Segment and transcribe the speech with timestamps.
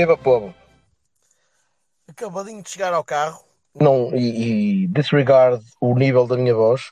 [0.00, 0.54] viva, povo.
[2.08, 6.90] Acabadinho de chegar ao carro, Não, e, e disregard o nível da minha voz.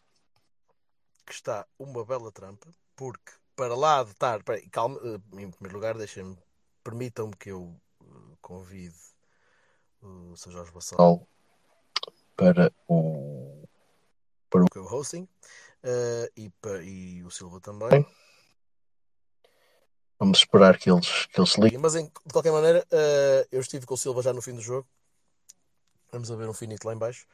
[1.26, 4.42] que está uma bela trampa, porque para lá de estar.
[4.42, 6.38] Peraí, calma, eh, em primeiro lugar, deixem-me.
[6.84, 8.96] Permitam-me que eu eh, convide
[10.02, 10.52] o Sr.
[10.52, 11.26] Jorge Bassal
[12.36, 13.66] Para o.
[14.48, 15.28] para o hosting
[15.82, 18.06] eh, e, pa- e o Silva também.
[20.18, 21.78] Vamos esperar que eles, que eles se liguem.
[21.78, 24.60] Mas em- de qualquer maneira, eh, eu estive com o Silva já no fim do
[24.60, 24.86] jogo.
[26.10, 27.26] Vamos a ver um finito lá em baixo.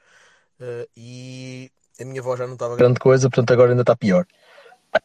[0.60, 3.00] Eh, e a minha voz já não estava grande.
[3.00, 4.26] Coisa, portanto agora ainda está pior.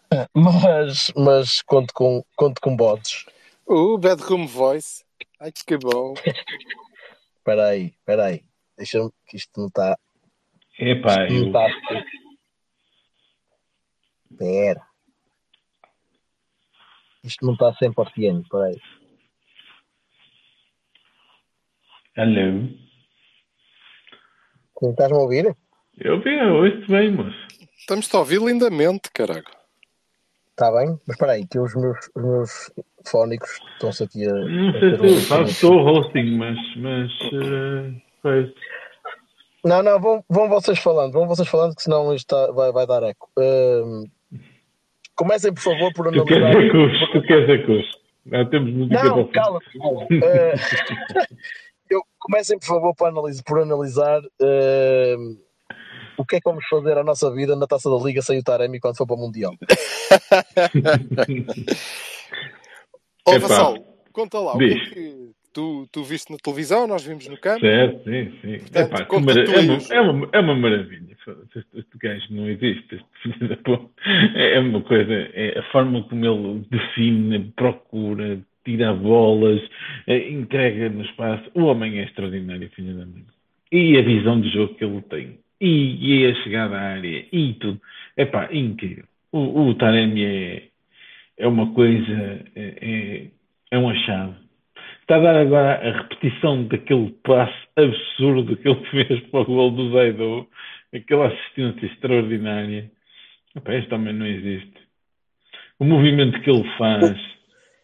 [0.35, 3.25] Mas, mas conto com, conto com bots.
[3.67, 5.03] Uh, Bedroom Voice.
[5.39, 6.13] Ai, que bom.
[7.37, 8.45] Espera aí, espera aí.
[8.77, 9.97] Deixa-me que isto não está.
[10.77, 11.65] Epá, Não eu, está.
[14.31, 14.87] Espera.
[17.29, 18.41] Isto não está 100%.
[18.41, 18.77] Espera aí.
[22.17, 22.69] hello.
[24.81, 25.55] Não Estás-me a ouvir?
[25.97, 27.37] Eu vi, eu ouço bem, moço.
[27.77, 29.43] Estamos-te a ouvir lindamente, caralho.
[30.51, 30.87] Está bem?
[31.07, 32.71] Mas espera aí, que os meus, os meus
[33.05, 34.33] fónicos estão-se aqui a.
[34.33, 37.11] Não sei se eu faço, estou hosting, mas, mas,
[38.21, 38.51] pois,
[39.63, 42.87] Não, não, vão, vão vocês falando, vão vocês falando, que senão isto tá- vai, vai
[42.87, 43.29] dar eco.
[43.37, 44.05] Ahm,
[45.19, 46.69] comecem, por favor, por tu queres analisar.
[46.69, 47.85] a cus, tu queres a cus.
[48.25, 50.07] Já temos música Não, calma, calma.
[50.23, 51.25] Ah,
[51.89, 55.35] eu, comecem, por favor, por analisar, por analisar ahm,
[56.17, 58.43] o que é que vamos fazer à nossa vida na taça da Liga sem o
[58.43, 59.51] Taremi quando for para o Mundial.
[63.27, 63.47] Ó, Epá.
[63.47, 63.75] Vassal,
[64.13, 64.55] conta lá.
[64.55, 64.89] O que é Diz.
[64.89, 67.61] que tu, tu viste na televisão, nós vimos no campo.
[67.61, 68.59] Certo, sim, sim.
[68.59, 71.09] Portanto, Epá, mara- é, uma, é, uma, é uma maravilha.
[71.75, 72.99] Este, gajo não existe.
[74.35, 79.61] É é uma coisa, é a forma como ele define, procura, tira bolas,
[80.07, 81.43] eh, entrega no espaço.
[81.53, 83.23] O homem é extraordinário, filho da mãe.
[83.71, 85.39] E a visão de jogo que ele tem.
[85.61, 87.25] E, e a chegada à área.
[87.31, 87.79] E tudo.
[88.17, 89.03] Epá, incrível.
[89.31, 90.63] O, o Taremi é,
[91.37, 93.27] é uma coisa, é, é,
[93.71, 94.35] é um achado.
[95.09, 99.71] Está a dar agora a repetição daquele passe absurdo que ele fez para o gol
[99.71, 100.47] do Zaido,
[100.93, 102.91] aquela assistência extraordinária.
[103.55, 104.75] Epá, este homem não existe.
[105.79, 107.17] O movimento que ele faz.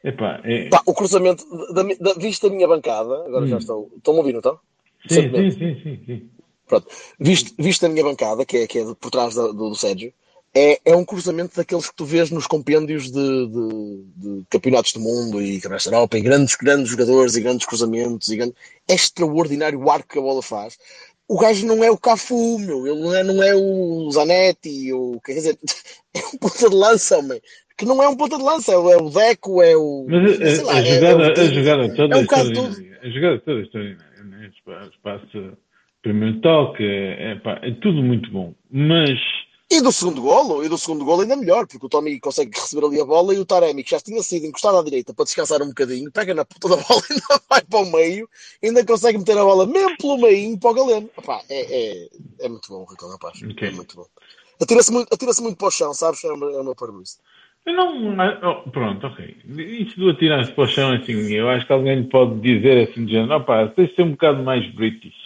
[0.03, 0.69] Epá, é...
[0.69, 1.43] Pá, o cruzamento,
[1.73, 3.57] da, da, viste a minha bancada, agora já Hum.
[3.57, 3.89] estão.
[3.97, 4.59] Estão a ouvir, não estão?
[5.07, 6.29] Sim, sim, sim, sim, sim.
[7.19, 10.13] Viste, viste a minha bancada, que é, que é por trás da- do, do Sérgio,
[10.55, 14.03] é, é um cruzamento daqueles que tu vês nos compêndios de, de-
[14.39, 18.29] de campeonatos do mundo e campeonatos da Europa, e grandes, grandes jogadores e grandes cruzamentos.
[18.29, 18.55] E grande-
[18.87, 20.77] É extraordinário o arco que a bola faz.
[21.27, 25.19] O gajo não é o Cafu, meu, ele não é, não é o Zanetti, ou,
[25.21, 25.57] quer dizer,
[26.13, 27.41] é um ponta de lança, homem.
[27.77, 30.05] Que não é um ponta de lança, é o é o Deco, é o.
[30.07, 32.21] Mas a, sei a- lá, a é- é jogada, o- a jogada toda é é
[32.21, 32.99] um extraordinária.
[33.03, 34.15] A jogada toda é extraordinária.
[34.55, 35.57] Espaço, espaço,
[36.01, 38.53] primeiro toque, é, é, pá, é tudo muito bom.
[38.71, 39.19] Mas
[39.69, 42.85] E do segundo golo, e do segundo golo ainda melhor, porque o Tommy consegue receber
[42.85, 45.61] ali a bola e o Taremi, que já tinha sido encostado à direita para descansar
[45.63, 48.29] um bocadinho, pega na puta da bola e ainda vai para o meio,
[48.63, 51.09] ainda consegue meter a bola mesmo pelo meio para o Galeno.
[51.17, 52.09] Epá, é, é,
[52.41, 53.41] é muito bom, Ricardo Rapaz.
[53.41, 53.67] Ok.
[53.67, 54.05] É muito bom.
[54.61, 56.23] Atira-se muito, atira muito para o chão, sabes?
[56.23, 57.19] É o meu, é o meu parabéns.
[57.65, 58.15] eu não.
[58.43, 59.35] oh, pronto, ok.
[59.57, 63.03] Isso do atirar-se para o chão, assim, eu acho que alguém lhe pode dizer assim,
[63.05, 65.25] de género, opá, tens de ser um bocado mais British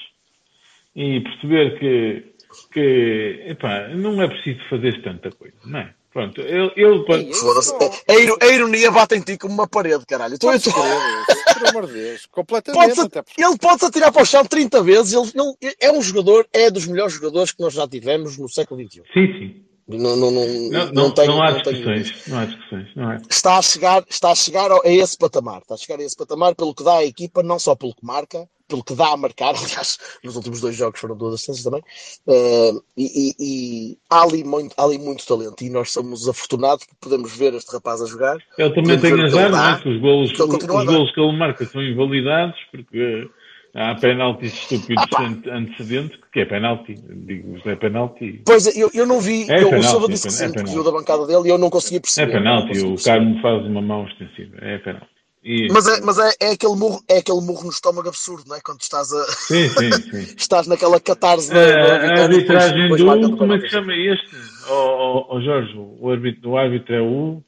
[0.95, 2.25] e perceber que,
[2.71, 5.93] que epá, não é preciso fazer tanta coisa, não é?
[6.11, 7.31] Pronto, ele, ele pode.
[7.35, 7.71] Foda-se.
[7.73, 10.39] A, a ironia bate em ti como uma parede, caralho.
[10.39, 10.59] Tô- crer,
[11.53, 12.25] pelo amor de Deus.
[12.31, 15.13] Completamente, Pode-se- até porque ele pode-se atirar para o chão 30 vezes.
[15.13, 15.31] Ele,
[15.61, 19.03] ele é um jogador, é dos melhores jogadores que nós já tivemos no século XXI.
[19.13, 19.65] Sim, sim.
[19.89, 22.27] Não, não, não, Não, não, tenho, não há não tenho discussões.
[22.27, 22.87] Não há discussões.
[22.95, 25.61] Não está a chegar, está a chegar a esse patamar.
[25.61, 28.05] Está a chegar a esse patamar pelo que dá à equipa, não só pelo que
[28.05, 29.55] marca, pelo que dá a marcar.
[29.57, 31.81] Aliás, nos últimos dois jogos foram duas assistências também.
[32.27, 35.63] Eh, e e- e há, ali muito, há ali muito talento.
[35.63, 38.37] E nós somos afortunados por podermos ver este rapaz a jogar.
[38.59, 39.95] Ele também Podemos tem ver o que azar, não é?
[39.95, 43.27] Os golos, os golos que ele marca são invalidados porque
[43.75, 45.23] há penaltis estúpidos Ah, pá.
[45.23, 46.95] ante- antecedentes, que é penalti.
[46.95, 48.41] Digo, é penalti.
[48.45, 50.47] Pois eu, eu não vi, É eu, o penalti, Silva é disse que é sim,
[50.47, 50.73] que penalti.
[50.73, 52.31] viu da bancada dele e eu não conseguia É perceber.
[52.31, 52.61] penalti.
[52.79, 53.03] Não consegui O.
[53.03, 54.57] Carmo faz uma mão extensiva.
[54.61, 55.07] É penalti.
[55.41, 58.57] E- Mas, é, mas é, é, aquele murro, é aquele murro no estômago absurdo, não
[58.57, 58.59] é?
[58.61, 60.33] Quando estás, a, Sim, sim, sim.
[60.37, 63.69] estás naquela catarse da, da a depois- arbitragem depois do como é que penalti.
[63.69, 64.35] chama este?
[64.67, 67.41] Ó oh, Jorge, o árbitro, o árbitro é o.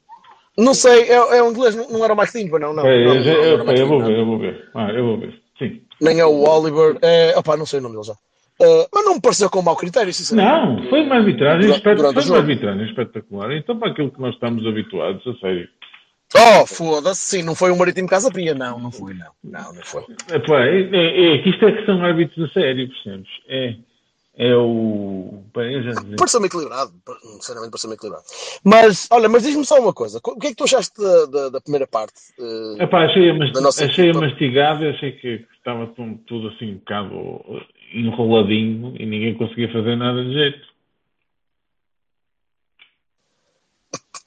[0.56, 2.82] Não sei, é, é o inglês, não, não era o Dean, pois não, não.
[2.82, 4.68] Peraí, não, eu, não, já- não eu, o eu vou ver, eu vou ver.
[4.74, 5.42] Ah, eu vou ver.
[5.58, 5.82] Sim.
[6.02, 6.98] Nem é o Oliver.
[7.00, 8.12] É, opá, não sei o nome dele já.
[8.60, 10.82] Uh, mas não me pareceu com mau critério, sinceramente.
[10.82, 13.52] Não, foi uma arbitragem, espet- foi uma arbitragem espetacular.
[13.56, 15.68] Então, para aquilo que nós estamos habituados, a sério.
[16.34, 18.54] Oh, foda-se, sim, não foi o Marítimo Casa Pia.
[18.54, 19.30] Não, não foi, não.
[19.44, 20.02] Não, não foi.
[20.32, 23.28] Epá, é, é, é que isto é que são árbitros a sério, percebes?
[23.48, 23.74] É,
[24.36, 25.42] é o.
[25.54, 26.16] Já.
[26.16, 26.92] Pareceu-me equilibrado,
[27.34, 28.24] sinceramente pareceu-me equilibrado.
[28.64, 31.48] Mas, olha, mas diz-me só uma coisa: o que é que tu achaste da, da-
[31.50, 32.14] da primeira parte?
[32.38, 34.26] Uh, Epá, achei-a masti Da nossa achei equipa.
[34.26, 35.86] mastigada, achei que estava
[36.26, 40.72] tudo, assim um bocado enroladinho e ninguém conseguia fazer nada de jeito.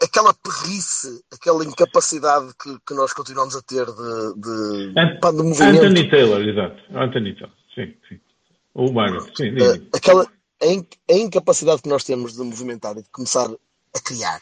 [0.01, 5.83] aquela perrice, aquela incapacidade que, que nós continuamos a ter de, de, Ant- de movimento.
[5.85, 6.81] Anthony Taylor, exato.
[6.93, 8.19] Anthony Taylor, sim, sim.
[8.75, 9.51] O Barrett, sim.
[9.51, 10.23] Uh, aquela
[10.61, 14.41] a, a incapacidade que nós temos de movimentar e de começar a criar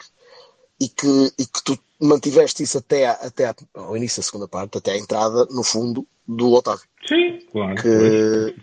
[0.80, 4.48] e que, e que tu mantiveste isso até, a- até a- ao início da segunda
[4.48, 6.84] parte, até à entrada, no fundo, do Otávio.
[7.06, 7.80] Sim, claro.
[7.80, 8.54] Que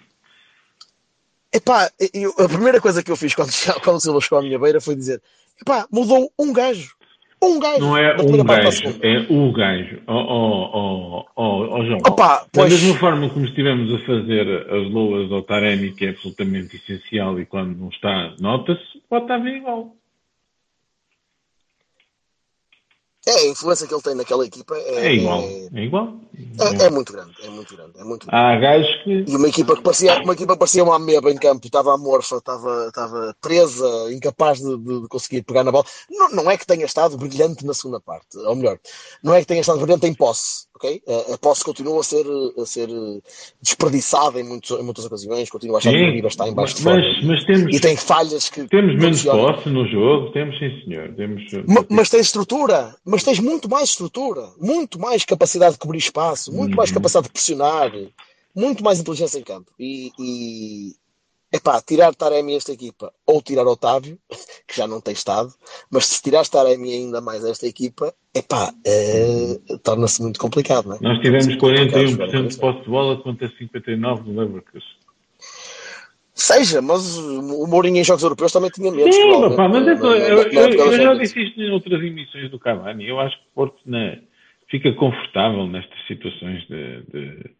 [1.54, 3.52] epá, eu- a primeira coisa que eu fiz quando,
[3.84, 5.22] quando o Silva chegou à minha beira foi dizer:
[5.62, 6.96] epá, mudou um gajo.
[7.44, 7.80] Um gajo.
[7.80, 10.02] Não é da um gajo, é o gajo.
[10.06, 11.98] Ó ó, ó, ó, ó, João.
[12.08, 12.72] Opa, Da pois.
[12.72, 17.46] mesma forma como estivemos a fazer as loas ao Taremi, que é absolutamente essencial e
[17.48, 19.96] quando não está, nota-se, o Otávio é igual.
[23.28, 25.42] É a influência que ele tem naquela equipa é, É igual.
[25.42, 26.20] é, É igual.
[26.60, 27.32] É- é muito grande.
[27.44, 27.92] É muito grande.
[28.00, 28.44] É muito grande.
[28.46, 29.26] Há gajos que.
[29.28, 32.38] E uma equipa que parecia, uma equipa que parecia uma ameba em campo, estava amorfa,
[32.38, 35.86] estava, estava presa, incapaz de, de- conseguir pegar na bola.
[36.10, 38.80] Não, não é que tenha estado brilhante na segunda parte, ou melhor,
[39.24, 41.02] não é que tenha estado brilhante em posse, ok?
[41.30, 42.26] A, a posse continua a ser,
[42.58, 43.22] a ser eh,
[43.62, 46.54] desperdiçada em, muitos, em muitas ocasiões, continua a achar que o Sim, Riva está em
[46.54, 48.68] baixo de mas, mas temos, E tem falhas que.
[48.68, 51.14] temos menos posse no jogo, temos sim senhor.
[51.16, 55.98] Temos, Ma- Mas tens estrutura, mas tens muito mais estrutura, muito mais capacidade de cobrir
[56.00, 56.96] espaço, muito mais Uhum.
[56.96, 57.92] capacidade de pressionar,
[58.56, 59.72] muito mais inteligência em campo.
[59.80, 60.92] E, e
[61.54, 64.18] epá, tirar Taremi esta equipa ou tirar Otávio,
[64.68, 65.54] que já não tem estado,
[65.90, 71.00] mas se tirar Taremi ainda mais esta equipa, epá, eh, torna-se muito complicado, não é?
[71.02, 74.32] Nós tivemos Torna-se muito complicado jogar 41% com de posse de bola contra 59% do
[74.40, 75.02] Leverkusen.
[76.34, 79.14] Seja, mas o Mourinho em jogos europeus também tinha menos.
[79.14, 81.62] Sim, pá, mas na- é que eu, na- eu- na- na eu- já disse isto
[81.62, 83.08] em outras emissões do Cavani.
[83.08, 84.22] Eu acho que o Porto né,
[84.72, 87.52] fica confortável nestas situações de, de,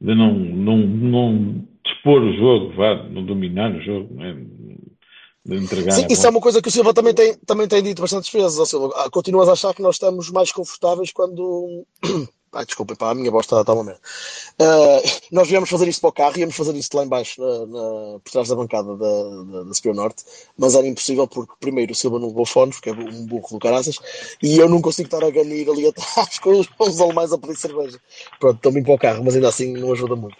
[0.00, 4.36] de não, não, não dispor o jogo, vá, não dominar o jogo, não é?
[5.46, 8.02] de entregar Sim, isso é uma coisa que o Silva também tem, também tem dito
[8.02, 8.68] bastantes vezes.
[8.68, 11.86] Silva, Ah, continuas a achar que nós estamos mais confortáveis quando.
[12.52, 14.00] Ai, desculpem, pá, a minha voz está, uma merda.
[14.58, 17.66] Ah, nós viemos fazer isto para o carro, íamos fazer isto lá em baixo, na,
[17.66, 20.24] na- por trás da bancada da, da, da Superior Norte,
[20.56, 23.58] mas era impossível porque, primeiro, o Silva não levou fones, porque é um burro do
[23.58, 23.98] caraças,
[24.42, 27.56] e eu não consigo estar a ganir ali atrás com os, os alemães a pedir
[27.56, 28.00] cerveja.
[28.40, 30.36] Pronto, estou bem para o carro, mas ainda assim não ajuda muito.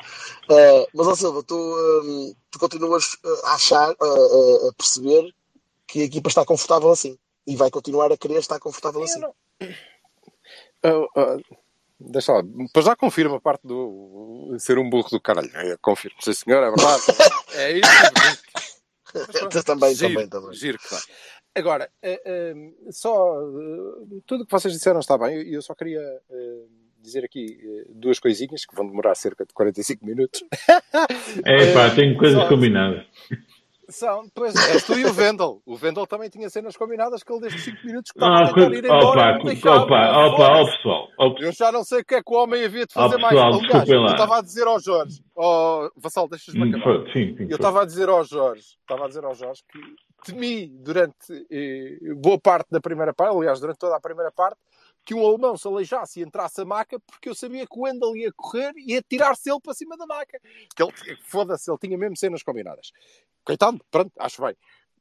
[0.50, 5.34] Ah, mas, ó Silva, tu, hum, tu continuas ah, a achar, a- a- perceber
[5.86, 9.20] que a equipa está confortável assim e vai continuar a querer estar confortável assim.
[9.20, 9.34] Não-
[10.82, 11.36] Ah, ah,
[12.00, 15.50] deixa lá, para já confirma a parte do ser um burro do caralho.
[15.56, 17.02] Eu confirmo, sim senhor, é verdade.
[17.56, 17.90] É isso.
[19.14, 20.52] Mas pronto, também, giro, também, também.
[20.54, 21.00] Giro que vai.
[21.56, 22.54] Agora, eh, eh,
[22.90, 25.42] só eh, tudo o que vocês disseram está bem.
[25.42, 26.00] E eu só queria
[27.00, 30.44] dizer aqui duas coisinhas que vão demorar cerca de 45 minutos.
[31.44, 33.04] É pá, tenho coisas só- combinadas.
[33.90, 35.62] São, pois, és tu e o Vendel.
[35.64, 38.54] O Vendel também tinha cenas combinadas que ele desde 5 minutos que Ah, estava a
[38.54, 39.37] tentar ir embora.
[39.38, 39.76] opa, deixava.
[39.83, 40.76] opa, opa, Foda-se.
[40.76, 41.37] pessoal, pessoal.
[41.40, 43.35] Eu já não sei o que é que o homem havia de fazer mais.
[43.35, 47.12] pessoal, Aliás, eu estava a dizer ao Jorge, oh, Vassal, deixas-me Hum, acabar.
[47.12, 47.47] Sim, sim.
[47.49, 49.80] Eu estava a dizer ao Jorge, estava a dizer ao Jorge que
[50.33, 54.59] temi durante eh, boa parte da primeira parte, aliás, durante toda a primeira parte,
[55.04, 58.14] que um alemão se aleijasse e entrasse a maca, porque eu sabia que o Wendel
[58.14, 60.38] ia correr e ia tirar-se ele para cima da maca.
[60.76, 60.92] Que ele,
[61.25, 62.90] foda-se, ele tinha mesmo cenas combinadas.
[63.48, 64.54] Coitado, pronto, acho bem.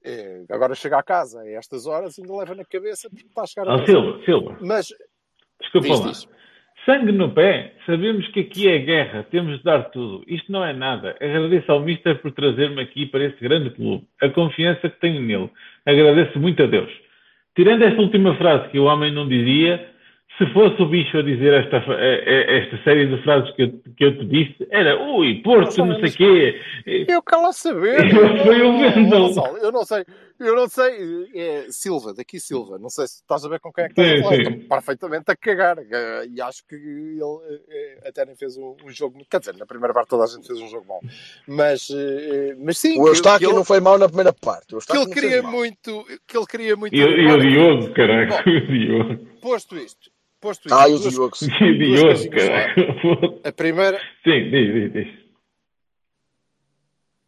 [0.06, 3.46] Eh, agora chega a casa a estas horas ainda leva na cabeça porque está a
[3.46, 4.88] chegar a Ó Silva, Silva, Mas,
[5.60, 6.08] desculpa diz, lá.
[6.08, 6.28] diz.
[6.86, 10.24] Sangue no pé, sabemos que aqui é guerra, temos de dar tudo.
[10.26, 11.18] Isto não é nada.
[11.20, 14.08] Agradeço ao Mister por trazer-me aqui para este grande clube.
[14.22, 15.52] A confiança que tenho nele.
[15.86, 16.90] Agradeço muito a Deus.
[17.54, 19.94] Tirando esta última frase que o homem não dizia,
[20.38, 23.82] se fosse o bicho a dizer esta, eh, eh, esta série de frases que eu,
[23.98, 26.62] que eu te disse, era ui, Porto, não sei o quê.
[27.08, 27.98] Eu quero saber.
[28.46, 28.84] Foi o
[29.64, 30.04] Eu não sei,
[30.40, 31.28] eu não sei.
[31.34, 32.78] É Silva, daqui Silva.
[32.78, 34.38] Não sei se estás a ver com quem é que estás Sim, a falar.
[34.54, 35.78] Estou perfeitamente a cagar.
[35.80, 39.20] Eh, E acho que ele eh, até nem fez um, um jogo.
[39.30, 41.02] Quer dizer, na primeira parte toda a gente fez um jogo mau.
[41.48, 44.76] Mas, eh, mas sim, O Eustáquio que ele, não foi mal na primeira parte.
[44.76, 46.06] O que ele queria muito.
[46.28, 46.96] Que ele queria muito.
[46.96, 48.52] E, o- e o Diogo, caraca, Bom.
[48.52, 49.26] o Diogo.
[49.42, 51.38] Posto isto, posto isto, Ah, o duas- Diogo.
[51.38, 53.40] Diogo, Duas coisinhas cara.
[53.44, 55.28] a primeira, Sim, diz, diz, diz.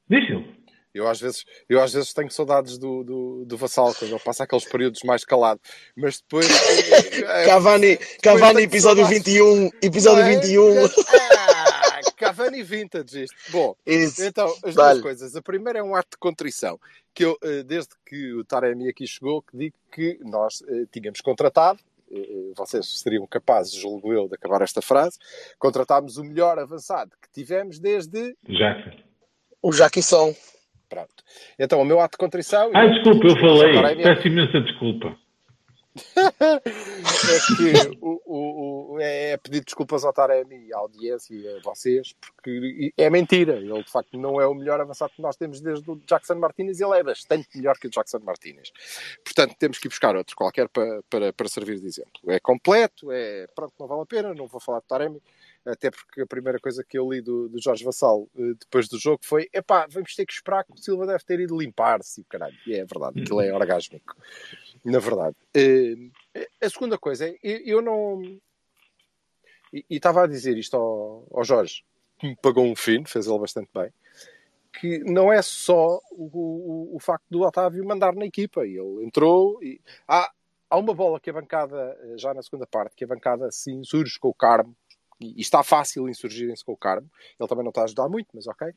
[0.10, 0.60] Diz ele.
[0.92, 4.44] Eu às vezes, eu às vezes tenho saudades do, do, do Vassal, quando ele passa
[4.44, 5.62] aqueles períodos mais calado.
[5.96, 6.48] Mas depois.
[7.46, 9.24] Cavani, Cavani tenho episódio saudades.
[9.24, 9.70] 21.
[9.84, 10.36] Episódio é?
[10.40, 10.86] 21.
[10.86, 13.36] Ah, Cavani Vintage isto.
[13.52, 14.24] Bom, Isso.
[14.24, 14.94] então, as Dá-lhe.
[14.94, 15.36] duas coisas.
[15.36, 16.80] A primeira é um ato de contrição.
[17.14, 21.22] Que eu, eh, desde que o Taremi aqui chegou, que digo que nós eh, tínhamos
[21.22, 21.80] contratado,
[22.56, 25.18] vocês seriam capazes, julgo eu, de acabar esta frase,
[25.58, 28.36] contratámos o melhor avançado que tivemos desde.
[28.48, 28.98] Jackson.
[29.62, 30.34] O Jaquisson.
[30.90, 31.24] Pronto.
[31.60, 32.72] Então, o meu ato de contrição.
[32.74, 33.74] Ah, desculpa, eu falei.
[33.76, 35.16] Taremi- Peço imensa desculpa.
[36.16, 41.60] é que o, o, o- é pedir desculpas ao Taremi e à audiência e a
[41.62, 43.54] vocês, porque é mentira.
[43.58, 46.80] Ele, de facto, não é o melhor avançado que nós temos desde o Jackson Martinez.
[46.80, 48.72] Ele é bastante melhor que o Jackson Martinez.
[49.24, 52.12] Portanto, temos que ir buscar outro qualquer para, para, para servir de exemplo.
[52.28, 55.22] É completo, é pronto, não vale a pena, não vou falar de Taremi.
[55.66, 58.98] Até porque a primeira coisa que eu li do, do Jorge Vassal eh, depois do
[58.98, 62.24] jogo foi: epá, vamos ter que esperar que o Silva deve ter ido limpar-se.
[62.30, 64.16] Caralho, e é verdade, aquilo é orgásmico.
[64.84, 65.36] Na verdade.
[65.54, 65.96] Eh,
[66.62, 68.22] a segunda coisa é: eu, não.
[69.74, 71.84] E e estava a dizer isto ao, ao Jorge,
[72.18, 73.92] que me pagou um fino, fez ele bastante bem,
[74.80, 76.26] que não é só o,
[76.92, 78.66] o, o facto do Otávio mandar na equipa.
[78.66, 79.80] Ele entrou e.
[80.08, 80.32] Há,
[80.70, 83.84] há uma bola que a bancada, eh, já na segunda parte, que a bancada assim
[83.84, 84.76] surge com o Carmo.
[85.22, 87.08] E está fácil insurgirem-se com o Carmo.
[87.40, 88.70] Ele também não está a ajudar muito, mas ok.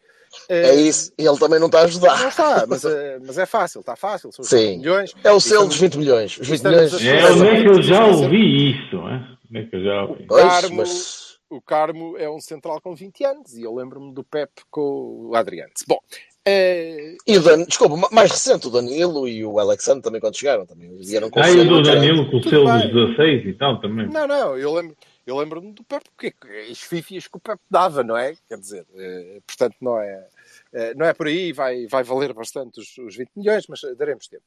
[0.49, 1.13] É isso.
[1.17, 2.29] Ele também não está a Não ajudar.
[2.29, 4.33] está, mas, eh, mas é fácil, está fácil.
[4.33, 4.79] São os Sim.
[4.79, 5.15] milhões.
[5.23, 6.39] É o selo dos 20 milhões.
[6.39, 7.23] Os 20 estamos milhões.
[7.25, 8.97] É, onde é que eu já ouvi isso?
[8.97, 10.25] Onde é que eu já ouvi?
[10.27, 14.25] Pois, Carmo- mas- o Carmo é um central com 20 anos e eu lembro-me do
[14.25, 15.71] Pep com o Adriano.
[15.87, 15.99] Bom,
[16.45, 17.63] eh, E o Dan...
[17.65, 20.67] Desculpa, ma- mais recente, o Danilo e o Alexandre também quando chegaram.
[20.67, 21.83] Também vieram com Ah, e o do.
[21.83, 24.09] Danilo com o selo dos 16 e tal também.
[24.09, 24.97] não, não, eu lembro.
[25.27, 26.35] Eu lembro-me do Pep, porque
[26.71, 28.35] as fifias que o Pep dava, não é?
[28.49, 30.29] Quer dizer, eh, portanto, não é,
[30.73, 33.95] eh, não é por aí, vai, vai valer bastante os, os 20 milhões, mas eh,
[33.95, 34.45] daremos tempo.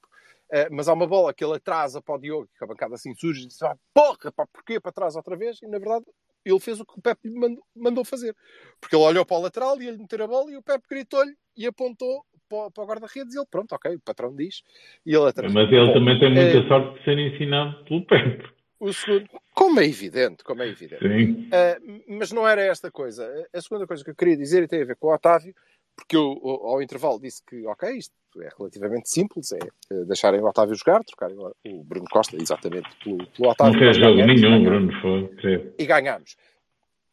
[0.71, 3.43] Mas há uma bola que ele atrasa para o Diogo, que a bancada assim surge
[3.43, 5.59] e diz: ah, porra, pá, porquê para trás outra vez?
[5.61, 6.05] E na verdade,
[6.45, 8.35] ele fez o que o Pep lhe mandou, fazer.
[8.79, 11.35] Porque ele olhou para o lateral e ia-lhe meter a bola e o Pep gritou-lhe
[11.57, 14.61] e apontou para, o- para o guarda-redes e ele, pronto, ok, o patrão diz.
[15.03, 15.55] E ele atrasou.
[15.63, 18.54] Mas ele também tem muita eh, sorte de ser ensinado pelo Pepe.
[18.79, 21.01] O segundo, como é evidente, como é evidente.
[21.01, 21.47] Sim.
[21.47, 23.25] Uh, mas não era esta coisa.
[23.53, 25.55] A segunda coisa que eu queria dizer e tem a ver com o Otávio,
[25.95, 29.59] porque eu ao intervalo disse que, ok, isto é relativamente simples, é
[29.91, 33.73] eh, deixarem o Otávio jogar, trocarem o Bruno Costa exatamente pelo, pelo Otávio.
[33.73, 35.01] Não fez jogo ganhamos, nenhum, ganhamos.
[35.01, 35.01] Bruno.
[35.01, 35.73] Foi, creio.
[35.79, 36.35] E ganhamos.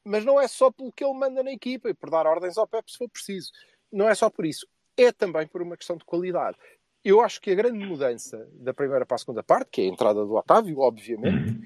[0.04, 2.66] Mas não é só pelo que ele manda na equipa e por dar ordens ao
[2.66, 3.52] Pep se for preciso.
[3.92, 4.66] Não é só por isso.
[4.96, 6.56] É também por uma questão de qualidade.
[7.04, 9.88] Eu acho que a grande mudança da primeira para a segunda parte, que é a
[9.88, 11.62] entrada do Otávio, obviamente, Uhum.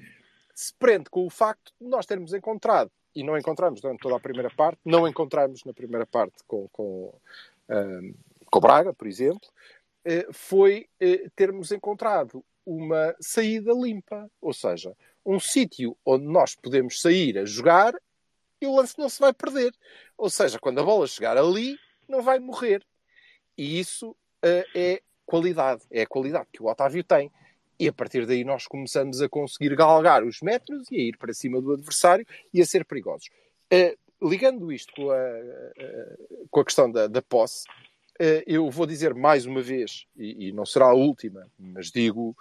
[0.53, 4.19] se prende com o facto de nós termos encontrado, e não encontramos durante toda a
[4.19, 7.13] primeira parte, não encontramos na primeira parte com, com,
[7.69, 8.13] ahm,
[8.49, 9.47] com o Braga, por exemplo,
[10.05, 17.01] eh, foi eh, termos encontrado uma saída limpa, ou seja, um sítio onde nós podemos
[17.01, 17.93] sair a jogar
[18.61, 19.73] e o lance não se vai perder.
[20.17, 21.77] Ou seja, quando a bola chegar ali,
[22.07, 22.85] não vai morrer.
[23.57, 27.29] E isso eh, é qualidade, é a qualidade que o Otávio tem.
[27.79, 31.31] E a partir daí nós começamos a conseguir galgar os metros e a ir para
[31.33, 33.29] cima do adversário e a ser perigosos.
[33.69, 36.17] Eh, ligando isto com a, eh,
[36.49, 37.65] com a questão da, da posse,
[38.19, 42.35] eh, eu vou dizer mais uma vez, e, e não será a última, mas digo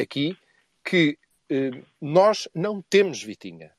[0.00, 0.36] aqui,
[0.84, 1.18] que
[2.00, 3.72] nós não temos Vitinha.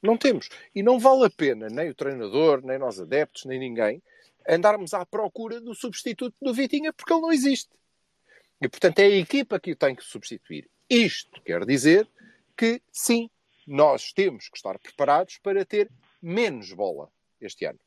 [0.00, 0.48] Não temos.
[0.72, 4.00] E não vale a pena, nem o treinador, nem nós adeptos, nem ninguém,
[4.48, 7.70] andarmos à procura do substituto do Vitinha, porque ele não existe.
[8.60, 10.68] E, portanto, é a equipa que o tem que substituir.
[10.88, 12.08] Isto quer dizer
[12.56, 13.28] que, sim,
[13.66, 15.90] nós temos que estar preparados para ter
[16.22, 17.10] menos bola
[17.40, 17.78] este ano.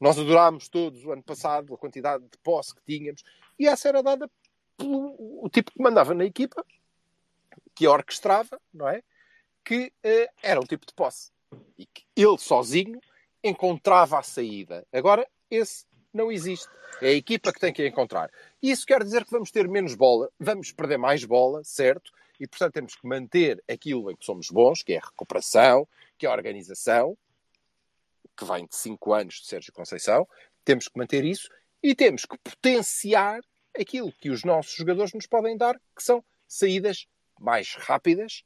[0.00, 3.22] Nós adorámos todos o ano passado a quantidade de posse que tínhamos
[3.58, 4.30] e essa era dada
[4.76, 6.64] pelo tipo que mandava na equipa,
[7.74, 9.02] que orquestrava, não é?
[9.64, 11.32] Que eh, era um tipo de posse.
[11.76, 13.00] E que ele sozinho
[13.42, 14.86] encontrava a saída.
[14.92, 16.68] Agora, esse não existe.
[17.00, 18.30] É a equipa que tem que encontrar.
[18.62, 22.12] Isso quer dizer que vamos ter menos bola, vamos perder mais bola, certo?
[22.40, 25.86] E, portanto, temos que manter aquilo em que somos bons, que é a recuperação,
[26.16, 27.16] que é a organização,
[28.36, 30.26] que vem de 5 anos de Sérgio Conceição.
[30.64, 31.48] Temos que manter isso
[31.82, 33.40] e temos que potenciar
[33.78, 37.06] aquilo que os nossos jogadores nos podem dar, que são saídas
[37.38, 38.44] mais rápidas,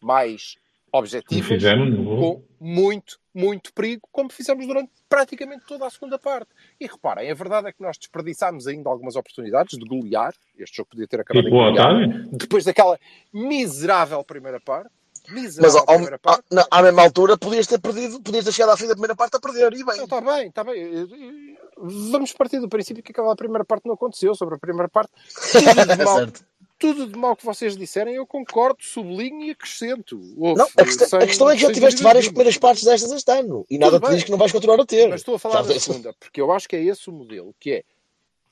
[0.00, 0.56] mais
[0.92, 6.48] objetivas, com muito, muito perigo, como fizemos durante praticamente toda a segunda parte.
[6.80, 10.32] E reparem, a verdade é que nós desperdiçámos ainda algumas oportunidades de golear.
[10.56, 12.26] Este jogo podia ter acabado Tipo em golear.
[12.30, 12.98] Depois daquela
[13.32, 14.90] miserável primeira parte,
[15.28, 16.44] Mas miserável ao- a primeira ao- parte.
[16.52, 19.36] na- à mesma altura podias ter perdido, podias ter chegado à fim da primeira parte
[19.36, 20.02] a perder, e bem.
[20.04, 21.56] Está bem, está bem.
[21.76, 24.34] Vamos partir do princípio que aquela primeira parte não aconteceu.
[24.34, 25.10] Sobre a primeira parte,
[25.86, 26.44] tudo de mal, Certo.
[26.92, 30.20] Tudo de mal que vocês disserem, eu concordo, sublinho e acrescento.
[30.36, 33.10] Ouve, Não, a questão, a sem- questão é que já tiveste várias primeiras partes destas
[33.12, 34.24] este ano e nada Tudo te diz bem.
[34.26, 35.08] que não vais continuar a ter.
[35.08, 37.54] Mas estou a falar Já- da segunda, porque eu acho que é esse o modelo,
[37.58, 37.84] que é.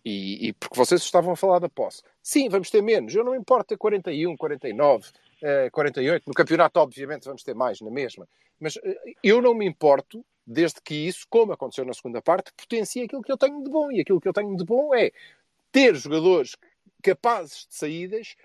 [0.05, 2.03] E, e porque vocês estavam a falar da posse.
[2.23, 3.15] Sim, vamos ter menos.
[3.15, 5.07] Eu não me importo ter 41, 49,
[5.43, 6.25] eh, 48.
[6.27, 8.27] No campeonato, obviamente, vamos ter mais, na mesma.
[8.59, 13.03] Mas eh, eu não me importo, desde que isso, como aconteceu na segunda parte, potencie
[13.05, 13.93] aquilo que eu tenho de bom.
[13.93, 15.13] E aquilo que eu tenho de bom é
[15.71, 16.57] ter jogadores
[17.03, 18.37] capazes de saídas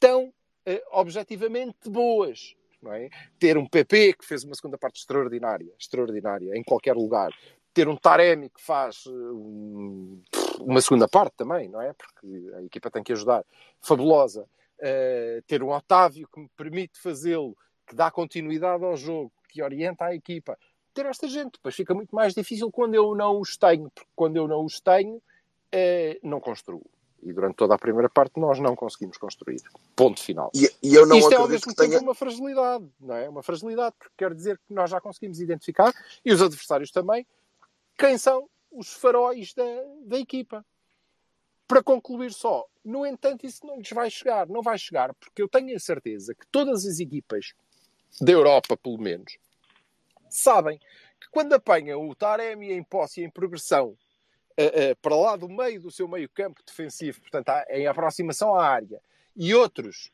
[0.00, 0.32] tão
[0.66, 2.54] eh, objetivamente boas.
[2.86, 3.08] É?
[3.38, 7.32] Ter um PP que fez uma segunda parte extraordinária, extraordinária, em qualquer lugar.
[7.72, 10.20] Ter um Taremi que faz eh, um-
[10.60, 11.94] uma segunda parte também, não é?
[11.94, 13.42] Porque a equipa tem que ajudar.
[13.80, 14.46] Fabulosa.
[14.78, 20.04] Eh, ter um Otávio que me permite fazê-lo, que dá continuidade ao jogo, que orienta
[20.06, 20.58] a equipa.
[20.92, 24.36] Ter esta gente, depois fica muito mais difícil quando eu não os tenho, porque quando
[24.36, 25.22] eu não os tenho,
[25.72, 26.84] eh, não construo.
[27.24, 29.60] E durante toda a primeira parte nós não conseguimos construir.
[29.96, 30.50] Ponto final.
[30.54, 31.90] E, e eu não Isto é ao mesmo que tenha.
[31.90, 33.28] tempo uma fragilidade, não é?
[33.28, 35.92] Uma fragilidade, porque quer dizer que nós já conseguimos identificar,
[36.24, 37.26] e os adversários também,
[37.96, 39.64] quem são os faróis da,
[40.04, 40.64] da equipa.
[41.66, 44.46] Para concluir só, no entanto, isso não lhes vai chegar.
[44.46, 47.54] Não vai chegar, porque eu tenho a certeza que todas as equipas
[48.20, 49.38] da Europa, pelo menos,
[50.28, 50.78] sabem
[51.18, 53.96] que quando apanham o Taremi em posse e em progressão
[55.02, 59.00] para lá do meio do seu meio campo defensivo, portanto, em aproximação à área,
[59.36, 60.10] e outros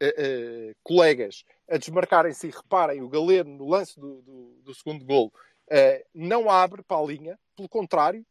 [0.00, 5.04] eh, eh, colegas a desmarcarem-se e reparem, o Galeno no lance do, do- do segundo
[5.04, 5.32] golo
[5.68, 8.24] eh, não abre para a linha, pelo contrário,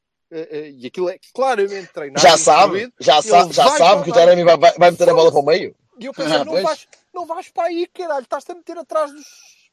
[0.75, 2.19] e aquilo é claramente treinado.
[2.27, 4.13] Já sabe, já, sabe, já sabe que o.
[4.13, 5.75] Taremi vai, vai, vai meter a bola para o meio.
[5.99, 9.11] E eu pensei, Ah, não, vais, não vais para aí, caralho, estás-te a meter atrás
[9.11, 9.23] dos.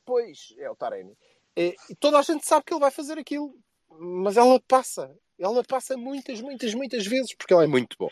[0.05, 1.17] Pois, é o Taremi.
[1.57, 3.55] E, e toda a gente sabe que ele vai fazer aquilo,
[3.99, 5.11] mas ela passa.
[5.41, 8.11] Ela passa muitas, muitas, muitas vezes, porque ele é muito bom.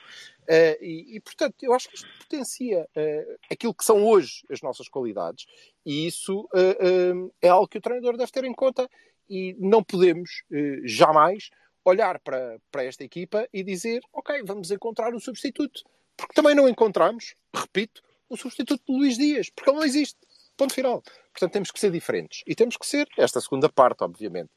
[0.49, 4.63] Eh, e, e, portanto, eu acho que isto potencia eh, aquilo que são hoje as
[4.63, 5.45] nossas qualidades.
[5.85, 7.13] E isso eh,
[7.43, 8.89] é algo que o treinador deve ter em conta.
[9.31, 10.43] E não podemos
[10.85, 11.51] jamais
[11.85, 15.83] olhar para, para esta equipa e dizer, ok, vamos encontrar o substituto.
[16.17, 20.19] Porque também não encontramos, repito, o substituto de Luís Dias, porque ele não existe.
[20.57, 21.03] Ponto final.
[21.31, 22.43] Portanto, temos que ser diferentes.
[22.47, 24.51] E temos que ser, esta segunda parte, obviamente.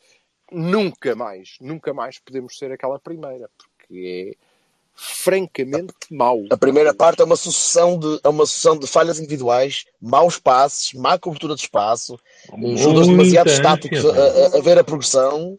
[0.52, 4.52] Nunca mais, nunca mais podemos ser aquela primeira, porque é
[4.94, 6.42] francamente mau.
[6.52, 10.94] A primeira parte é uma sucessão de, é uma sucessão de falhas individuais, maus passes,
[10.94, 12.20] má cobertura de espaço,
[12.76, 15.58] jogadores demasiado estáticos a- a ver a progressão.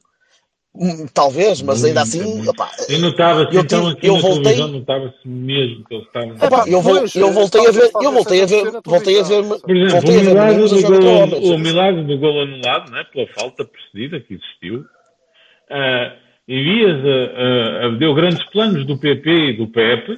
[0.75, 4.69] Hum, Talvez, mas ainda assim, opá, Eu notava-se, Eu então, aqui eu na voltei- televisão,
[4.69, 6.35] notava-se mesmo que eles estavam...
[6.37, 9.43] opá, eu, pois, eu voltei a ver, eu voltei a ver, voltei a ver.
[9.61, 11.49] Por exemplo, voltei o a ver milagre, a do jogar contra gol, homens.
[11.51, 14.85] o milagre do gol anulado, né, pela falta precedida que existiu,
[15.71, 16.13] ah,
[16.49, 20.17] envias a, a- a- deu grandes planos do PP e do PEP,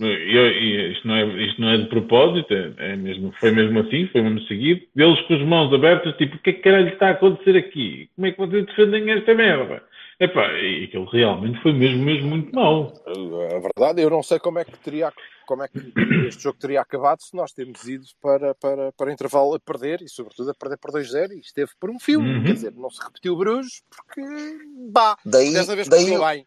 [0.00, 3.78] e, e isto, não é, isto não é de propósito, é, é mesmo, foi mesmo
[3.78, 6.88] assim, foi mesmo seguido, eles com as mãos abertas, tipo, o que é que caralho
[6.88, 8.08] está a acontecer aqui?
[8.16, 9.80] Como é que vocês defendem esta merda?
[10.22, 12.92] Epá, e aquilo realmente foi mesmo, mesmo muito mau.
[13.04, 15.12] A verdade, eu não sei como é que teria
[15.48, 15.92] como é que
[16.28, 20.08] este jogo teria acabado se nós temos ido para, para, para intervalo a perder e
[20.08, 22.44] sobretudo a perder por 2-0 e esteve por um fio, Uhum.
[22.44, 24.22] quer dizer, não se repetiu Bruges porque
[24.92, 26.46] bah, Daí, dessa vez daí, correu bem.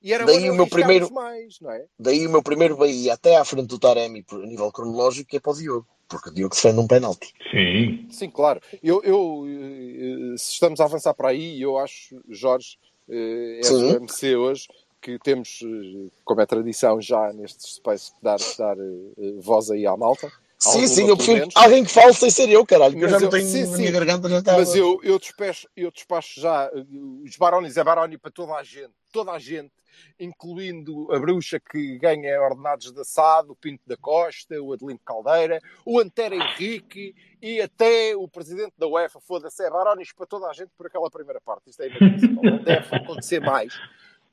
[0.00, 1.84] E era daí o meu primeiro- mais, não é?
[1.98, 5.50] daí o meu primeiro Bahia até à frente do Taremi, a nível cronológico, é para
[5.50, 7.32] o Diogo, porque o Diogo defende um penalti.
[7.50, 8.06] Sim.
[8.08, 8.60] Sim, claro.
[8.80, 14.36] Eu, eu, eh, se estamos a avançar para aí, eu acho, Jorge, eh, é MC
[14.36, 14.68] hoje,
[15.00, 19.96] que temos, eh, como é tradição já nestes space, dar, dar eh, voz aí à
[19.96, 20.30] malta.
[20.58, 23.26] Sim, sim, eu prefiro alguém que fale sem ser eu, caralho, eu Mas já não
[23.26, 23.76] eu- tenho, sim, a sim.
[23.76, 24.54] minha garganta já está...
[24.56, 26.84] Mas eu, eu, despeço, eu despacho já eh,
[27.24, 29.70] os Barones é Baroni para toda a gente, toda a gente,
[30.18, 35.60] incluindo a bruxa que ganha ordenados de assado, o Pinto da Costa, o Adelino Caldeira,
[35.84, 40.52] o Antero Henrique e até o presidente da UEFA, foda-se, é Barones para toda a
[40.52, 41.68] gente por aquela primeira parte.
[41.70, 43.74] Isto é inadmissível, não deve acontecer mais.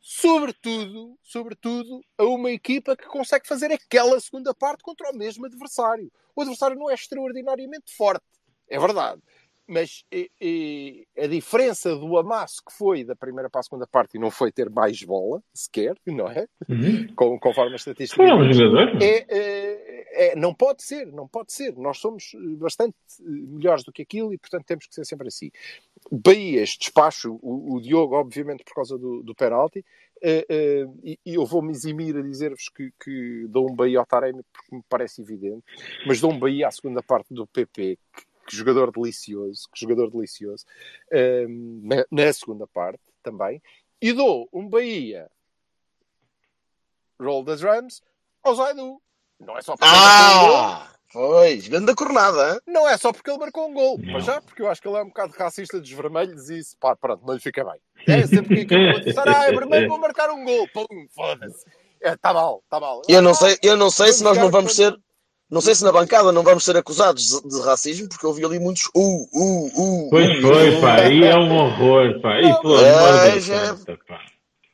[0.06, 6.12] Sobretudo, sobretudo, a uma equipa que consegue fazer aquela segunda parte contra o mesmo adversário.
[6.36, 8.26] O adversário não é extraordinariamente forte,
[8.70, 9.22] é verdade.
[9.66, 14.18] Mas e, e, a diferença do amasso que foi da primeira para a segunda parte
[14.18, 16.46] e não foi ter mais bola, sequer, não é?
[16.68, 17.08] Uhum.
[17.16, 18.22] Com, conforme a estatística.
[18.22, 19.02] Foram jogadores.
[19.02, 21.76] É, é, é- não pode ser, não pode ser.
[21.78, 25.52] Nós somos bastante eh, melhores do que aquilo e, portanto, temos que ser sempre assim.
[26.12, 29.86] Bahia, este despacho, o, o Diogo, obviamente, por causa do, do penalti,
[30.22, 34.06] eh, eh, e, e eu vou-me eximir a dizer-vos que, que dou um Bahia ao
[34.06, 35.64] Taremi porque me parece evidente,
[36.06, 40.10] mas dou um Bahia à segunda parte do PP, que que jogador delicioso, que jogador
[40.12, 40.66] delicioso,
[41.48, 43.62] um, na, na segunda parte também,
[44.02, 45.30] e dou um Bahia
[47.20, 48.02] roll das Rams
[48.44, 49.02] ao Zaidu.
[49.46, 50.88] Não é só porque ele marcou um gol, Ah!
[51.14, 52.60] Pois, grande cornada, hein?
[52.68, 54.14] não é só porque ele marcou um gol, Não.
[54.14, 56.76] mas já porque eu acho que ele é um bocado racista dos vermelhos e isso,
[56.80, 57.76] pá, pronto, não lhe fica bem.
[58.08, 61.66] É sempre que aquilo pode dizer, ah, é vermelho, vou marcar um gol, pum, foda-se.
[62.02, 63.04] É, tá mal, tá mal.
[63.08, 64.94] Eu não sei, eu não sei se nós não vamos ser.
[65.50, 68.44] Não sei se na bancada não vamos ser acusados de, de racismo, porque eu vi
[68.44, 70.10] ali muitos uh, uh, uh.
[70.10, 70.82] Pois uh, foi, uh.
[70.82, 71.04] pá.
[71.08, 72.40] E é um horror, pá.
[72.42, 74.20] E pelo É, amor da já- santa, pá.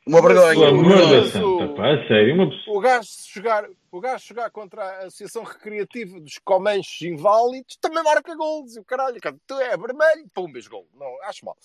[0.06, 0.68] Uma Pelo vergonha.
[0.68, 1.92] amor da Mas santa, o- pá.
[1.94, 2.78] A sério, uma pessoa.
[2.78, 8.34] O gajo jogar, o gajo jogar contra a Associação Recreativa dos Comanches Inválidos também marca
[8.34, 8.76] gols.
[8.76, 10.86] E o caralho, cara, tu é vermelho, pum, vês gol.
[10.94, 11.56] Não, acho mal.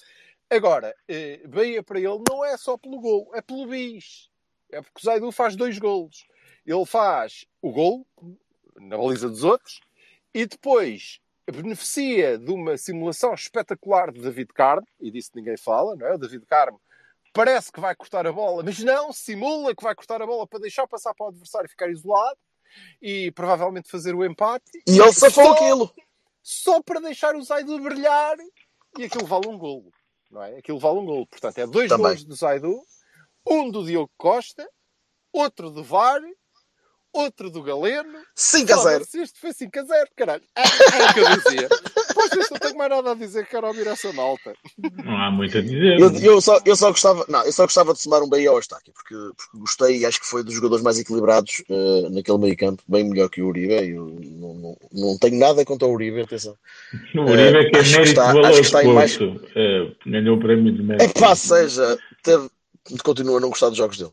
[0.50, 4.30] Agora, eh, Bahia para ele não é só pelo gol, é pelo bis.
[4.72, 6.28] É porque o Zaidu faz dois golos.
[6.68, 8.06] Ele faz o gol
[8.76, 9.80] na baliza dos outros
[10.34, 11.20] e depois
[11.50, 16.16] beneficia de uma simulação espetacular de David Carmo, e disso ninguém fala, não é?
[16.16, 16.82] O David Carmo
[17.36, 20.60] parece que vai cortar a bola, mas não, simula que vai cortar a bola para
[20.60, 22.40] deixar passar para o adversário ficar isolado
[23.02, 24.72] e provavelmente fazer o empate.
[24.88, 25.94] E ele safou aquilo.
[26.42, 28.38] Só para deixar o Zaidu brilhar
[28.98, 29.92] e aquilo vale um golo,
[30.32, 30.58] não é?
[30.58, 31.28] Aquilo vale um golo.
[31.28, 32.06] Portanto, é dois Também.
[32.06, 32.82] golos do Zaidu,
[33.46, 34.66] um do Diogo Costa,
[35.34, 36.22] outro do VAR,
[37.18, 38.84] outro do Galeno 5 a 0.
[39.06, 40.44] Foda-se, Isto foi 5 a 0, caralho.
[40.56, 41.70] É, é o que eu dizia.
[42.14, 44.54] Pois isto não tenho mais nada a dizer, quero ouvir essa malta.
[45.04, 46.00] Não há muito a dizer.
[46.00, 48.56] Eu, eu, só, eu só gostava, não, eu só gostava de somar um Bahia ao
[48.58, 52.58] Eustáquio, porque, porque gostei e acho que foi dos jogadores mais equilibrados eh, naquele meio
[52.58, 53.74] campo, bem melhor que o Uribe.
[53.90, 56.56] Eu não, não, não tenho nada contra o Uribe, atenção.
[57.16, 59.20] O Uribe é que é acho que mérito está- valor acho que está em mais-.
[59.22, 61.04] Eh, ganhou o prémio de mérito.
[61.18, 62.50] É pá, seja, teve,
[63.04, 64.12] continua a não gostar dos jogos dele.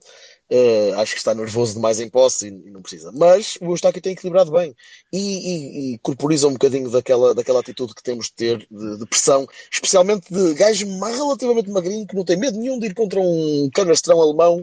[0.54, 3.10] Eh, acho que está nervoso demais em posse e, não precisa.
[3.10, 4.76] Mas o Eustáquio tem equilibrado bem
[5.10, 9.06] e, e, e corporiza um bocadinho daquela, daquela atitude que temos de ter de, de
[9.06, 13.70] pressão, especialmente de gajo relativamente magrinho que não tem medo nenhum de ir contra um
[13.72, 14.62] canastrão alemão.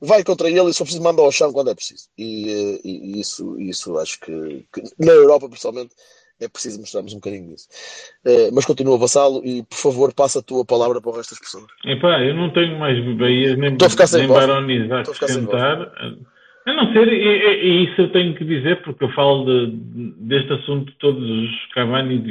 [0.00, 2.08] Vai contra ele e só precisa mandar ao chão quando é preciso.
[2.18, 5.94] E, eh, e isso, isso acho que, que na Europa, principalmente,
[6.40, 7.68] é preciso mostrarmos um bocadinho disso.
[8.24, 11.40] Eh, mas continua, Vassalo, e por favor, passa a tua palavra para o resto das
[11.40, 11.66] pessoas.
[11.84, 14.28] Epá, eu não tenho mais Bahias nem, Estou a ficar sem nem.
[14.28, 15.92] Barões a acrescentar.
[16.66, 20.90] A não ser, e, isso eu tenho que dizer, porque eu falo de- deste assunto
[20.90, 22.22] de todos os Cavani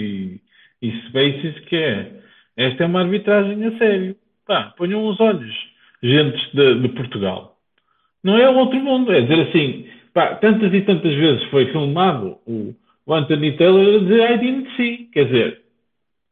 [0.82, 2.12] e, e Spaces, que é,
[2.56, 4.15] esta é uma arbitragem a sério.
[4.45, 5.54] Pá, ponham os olhos,
[6.02, 7.58] gentes de, de Portugal.
[8.24, 12.76] Não é outro mundo, é dizer assim, pá, tantas e tantas vezes foi filmado o,
[13.10, 15.62] o Anthony Taylor a dizer I didn't see, quer dizer,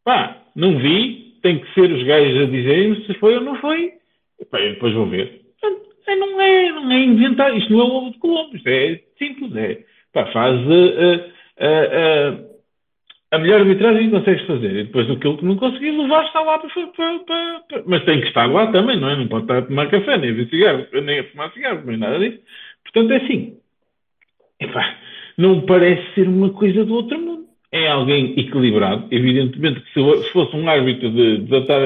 [0.06, 3.94] pá, não vi, tem que ser os gajos a dizerem se foi ou não foi,
[4.40, 5.42] e, pá, eu depois vou ver.
[5.60, 8.68] Portanto, é, não, é, não é inventar, isto não é o ovo de Colombo, isto
[8.68, 12.38] é simples, é, pá, faz eh, eh, eh,
[13.32, 16.60] a melhor arbitragem que consegues fazer, e depois daquilo que não conseguir levar está lá
[16.60, 19.16] para, para, para, para- mas tem que estar lá também, não é?
[19.16, 21.98] Não pode estar a tomar café, nem a ver cigarros, nem a fumar cigarros, nem
[21.98, 22.40] nada disso.
[22.84, 23.58] Portanto, é assim,
[24.60, 24.98] Epá,
[25.38, 27.47] não parece ser uma coisa do outro mundo.
[27.71, 29.08] É alguém equilibrado.
[29.12, 31.86] Evidentemente que se fosse um árbitro de, de estar a,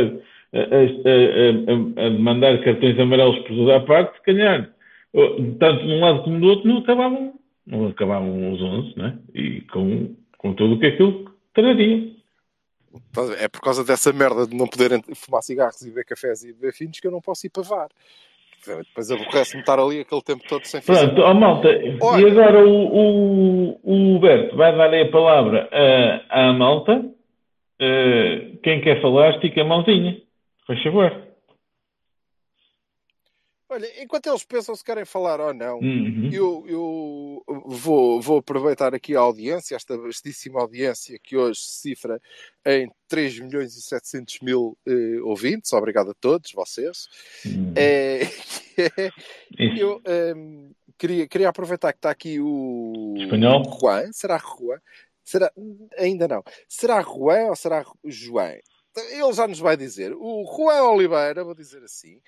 [0.58, 4.70] a- a- a- mandar cartões amarelos por toda a parte, se calhar,
[5.60, 7.34] tanto de um lado como do outro, não acabavam,
[7.66, 9.18] não acabavam os 11, né?
[9.34, 12.12] E com, com tudo o que aquilo traria.
[13.40, 16.74] É por causa dessa merda de não poderem fumar cigarros e beber cafés e beber
[16.74, 17.90] finos que eu não posso ir para VAR.
[18.66, 21.70] Depois aborrece-me estar ali aquele tempo todo sem fazer Pronto, ó malta,
[22.02, 22.22] Olha.
[22.22, 25.68] e agora o, o, o Berto vai dar aí a palavra
[26.30, 27.04] à, à malta.
[27.80, 30.18] Eh, quem quer falar, estica a mãozinha.
[30.68, 31.31] Faz favor.
[33.72, 36.30] Olha, enquanto eles pensam se querem falar ou não, Uhum.
[36.30, 42.22] eu, eu vou, vou aproveitar aqui a audiência, esta vastíssima audiência que hoje se cifra
[42.66, 45.72] em 3 milhões e 700 mil eh, ouvintes.
[45.72, 47.08] Obrigado a todos vocês.
[47.46, 47.74] Uhum.
[47.78, 48.24] É,
[49.58, 49.78] Isso.
[49.82, 53.64] eu ehm, queria, queria aproveitar que está aqui o Espanhol?
[53.80, 54.12] Juan.
[54.12, 54.82] Será Juan?
[55.24, 55.50] Será,
[55.98, 56.44] ainda não.
[56.68, 58.54] Será Juan ou será João?
[58.98, 60.14] Ele já nos vai dizer.
[60.14, 62.20] O Juan Oliveira, vou dizer assim,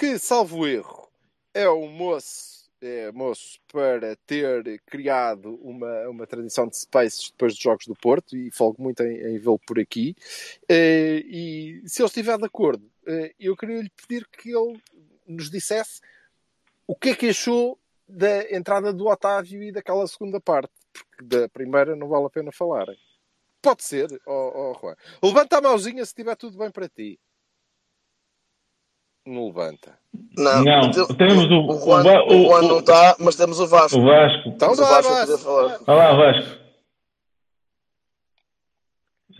[0.00, 1.12] que, salvo erro,
[1.52, 7.62] é um moço, é moço para ter criado uma, uma tradição de spaces depois dos
[7.62, 10.16] Jogos do Porto e folgo muito em, em vê-lo por aqui.
[10.66, 14.80] Eh, e se ele estiver de acordo, eh, eu queria lhe pedir que ele
[15.26, 16.00] nos dissesse
[16.86, 21.46] o que é que achou da entrada do Otávio e daquela segunda parte, porque da
[21.50, 22.86] primeira não vale a pena falar.
[23.60, 24.96] Pode ser, ó ó, Juan.
[25.22, 27.20] Levanta a mãozinha se estiver tudo bem para ti.
[29.26, 29.98] Não levanta.
[30.36, 33.36] Não, Não, te- temos o- o Juan, o Va- o Juan o- não está, mas
[33.36, 33.98] temos o Vasco.
[33.98, 34.48] O Vasco.
[34.48, 35.78] Então o Vasco poder falar.
[35.86, 36.60] Olá, Vasco.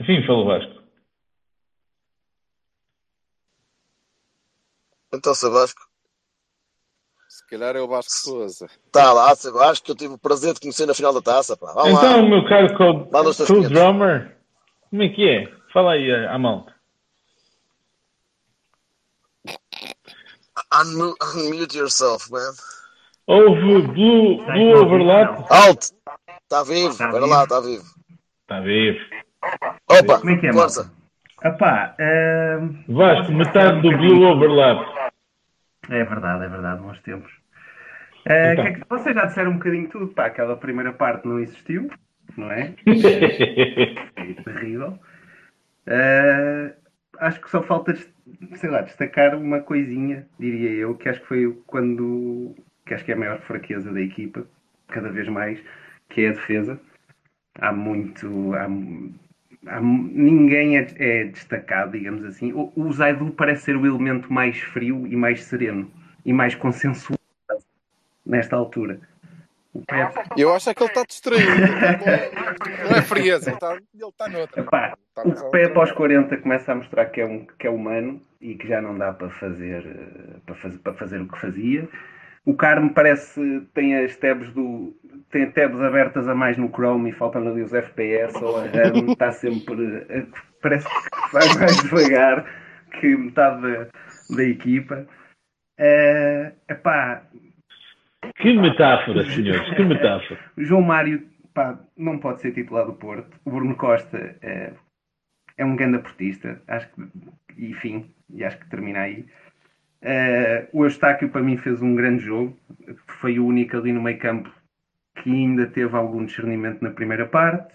[0.07, 0.81] Sim, falou Vasco.
[5.12, 5.81] Então, Sebasco,
[7.29, 8.66] Se calhar é o Vasco Souza.
[8.87, 11.57] está lá, Sebasco, que eu tive o prazer de conhecer na final da taça.
[11.57, 11.73] Pá.
[11.73, 11.99] Vamos lá.
[12.11, 13.73] Então, meu caro co- Manda os teus co clientes.
[13.77, 14.37] drummer,
[14.88, 15.47] como é que é?
[15.73, 16.75] Fala aí à à malta.
[20.73, 22.53] Unmu- Unmute yourself, man.
[23.27, 25.47] Houve Blue, blue Overlap?
[25.51, 25.91] Alt!
[26.43, 27.27] Está vivo, Tá vivo.
[27.27, 27.85] lá, está vivo.
[28.43, 28.99] Está vivo.
[29.89, 30.93] Opa, Como é que é, força.
[31.45, 34.85] Epá, ehm, Vasco, metade do Blue Overlap.
[35.89, 37.33] é verdade, é verdade, bons tempos.
[38.27, 38.65] Eh, Então.
[38.65, 41.89] que é que- vocês já disseram um bocadinho tudo, pá, aquela primeira parte não existiu,
[42.37, 42.75] não é?
[44.17, 44.99] É terrível.
[45.87, 46.75] Eh,
[47.21, 47.95] acho que só falta,
[48.57, 52.55] sei lá, destacar uma coisinha, diria eu, que acho que foi quando,
[52.87, 54.47] que acho que é a maior fraqueza da equipa,
[54.89, 55.61] cada vez mais,
[56.09, 56.81] que é a defesa.
[57.61, 58.67] Há muito, há,
[59.67, 62.53] há- ninguém é, é destacado, digamos assim.
[62.53, 65.91] O, o Zaidu parece ser o elemento mais frio e mais sereno
[66.25, 67.21] e mais consensuado
[68.25, 69.01] nesta altura.
[69.87, 71.49] Pepe, Eu acho é que ele está distraído.
[71.49, 72.31] Não é,
[72.85, 74.61] não é frieza, ele está, ele está noutra.
[74.61, 75.51] Epá, Está o noutra.
[75.51, 78.81] Pepe aos 40 começa a mostrar que é, um, que é humano e que já
[78.83, 81.89] não dá para fazer, eh, para fazer, para fazer o que fazia.
[82.45, 84.97] O Carmo parece tem as tabs do
[85.31, 89.13] tem tabs abertas a mais no Chrome e faltam ali os FPS ou a RAM
[89.13, 90.27] está sempre eh,
[90.61, 92.45] parece que vai mais devagar
[92.99, 93.87] que metade da,
[94.37, 95.07] da equipa.
[95.79, 97.23] Eh, epá,
[98.37, 100.41] Que metáfora, senhores, que metáfora.
[100.59, 103.39] João Mário pá, não pode ser titular do Porto.
[103.45, 104.73] O Bruno Costa é,
[105.57, 106.61] é um grande portista.
[106.67, 107.03] Acho que,
[107.59, 109.27] enfim, e acho que termina aí.
[110.03, 112.57] Eh, o Eustáquio para mim fez um grande jogo.
[113.21, 114.51] Foi o único ali no meio campo
[115.17, 117.75] que ainda teve algum discernimento na primeira parte.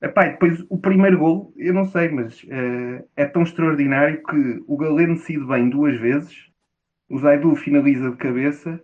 [0.00, 4.76] Epá, depois o primeiro gol, eu não sei, mas eh, é tão extraordinário que o
[4.76, 6.48] Galeno decide bem duas vezes.
[7.10, 8.80] O Zaidu finaliza de cabeça.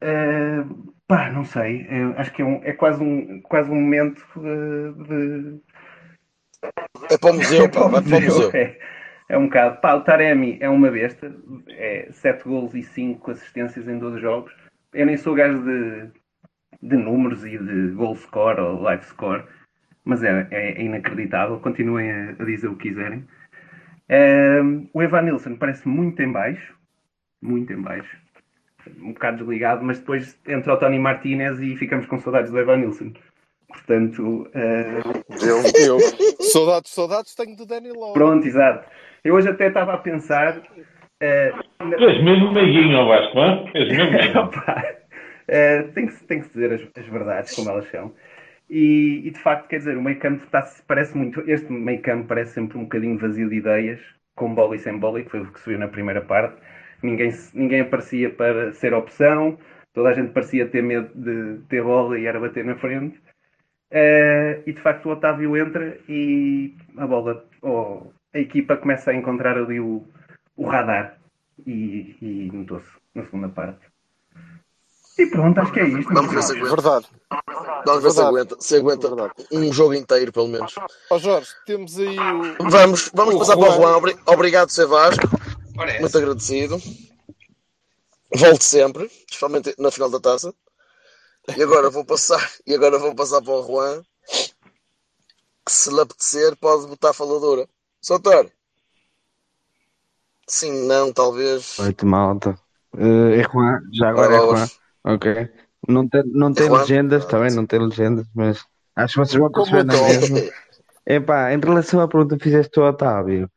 [0.00, 0.64] Eh,
[1.06, 1.86] pá, não sei.
[1.88, 5.60] É- acho que é, um- é quase, um, quase um momento eh, de,
[7.10, 8.50] É para o museu, pá, vai para o museu.
[8.54, 8.78] É,
[9.28, 9.80] é um bocado.
[9.80, 11.34] Pá, o Taremi é uma besta.
[11.68, 14.52] É 7 golos e 5 assistências em 12 jogos.
[14.92, 16.10] Eu nem sou gajo de,
[16.82, 19.44] de números e de goal score ou live score,
[20.04, 21.58] mas é, é inacreditável.
[21.60, 23.24] Continuem a, a dizer o que quiserem.
[24.08, 26.74] Ehm, o Evan Nilsson parece muito em baixo.
[27.42, 28.16] Muito em baixo.
[29.00, 32.78] Um bocado desligado, mas depois entra o Tony Martinez e ficamos com saudades do Evan
[32.78, 33.12] Nilsson.
[33.68, 35.00] Portanto, eh,
[35.42, 35.98] Eu, eu.
[36.40, 38.14] Saudades, saudades tenho do Danny Lowe.
[38.14, 38.88] Pronto, exato.
[39.24, 40.56] Eu hoje até estava a pensar.
[41.80, 43.64] na- Tu és mesmo meiguinho, Vasco, hã?
[43.74, 44.50] És mesmo meiguinho.
[45.48, 48.12] Eh, tem, que, se- tem que dizer as, as verdades como elas são.
[48.68, 51.40] E, e, de facto, quer dizer, o meio campo está, parece muito.
[51.48, 54.00] Este meio campo parece sempre um bocadinho vazio de ideias,
[54.34, 56.56] com bola e sem bola, que foi o que se viu na primeira parte.
[57.02, 59.58] Ninguém, ninguém aparecia para ser opção,
[59.92, 63.20] toda a gente parecia ter medo de ter bola e era bater na frente.
[63.90, 69.14] Eh, e de facto o Otávio entra e a bola, ou a equipa começa a
[69.14, 70.04] encontrar ali o,
[70.56, 71.16] o radar
[71.66, 73.80] e, e notou-se na segunda parte.
[75.18, 76.12] E pronto, acho que é isto.
[76.12, 76.68] Vamos ver se aguenta.
[76.76, 77.06] Verdade.
[77.86, 78.56] Vamos ver se aguenta.
[78.60, 79.32] Se aguenta Verdade.
[79.50, 80.74] um jogo inteiro, pelo menos.
[81.10, 82.68] Ó Jorge, temos aí o.
[82.68, 83.76] Vamos, vamos O passar para o Juan.
[83.80, 83.96] Juan.
[83.96, 84.86] Obri- Obrigado, Ser
[85.78, 86.80] É Muito agradecido.
[88.34, 90.54] Volte sempre, especialmente na final da taça.
[91.56, 94.02] E agora vou passar, e agora vou passar para o Juan.
[95.64, 97.68] Que se lhe apetecer, pode botar a faladora.
[98.00, 98.50] Soutor.
[100.48, 101.78] Sim, não, talvez.
[101.78, 102.58] Oito malta.
[102.96, 104.66] Eh, é Juan, já agora é Juan.
[105.04, 105.48] Ok.
[105.88, 106.80] Não tem, não tem Juan?
[106.80, 108.64] legendas, está bem, não tem legendas, mas
[108.96, 110.04] acho que vocês vão perceber na tô.
[110.04, 110.38] mesma.
[111.06, 113.48] Epá, em relação à pergunta que fizeste ao Otávio,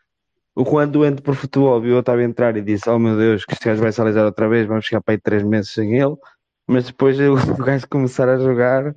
[0.55, 3.53] o Juan doente por futebol viu o Otávio entrar e disse: Oh meu Deus, que
[3.53, 6.15] este gajo vai se alisar outra vez, vamos ficar para aí três meses sem ele.
[6.67, 8.93] Mas depois o gajo começar a jogar,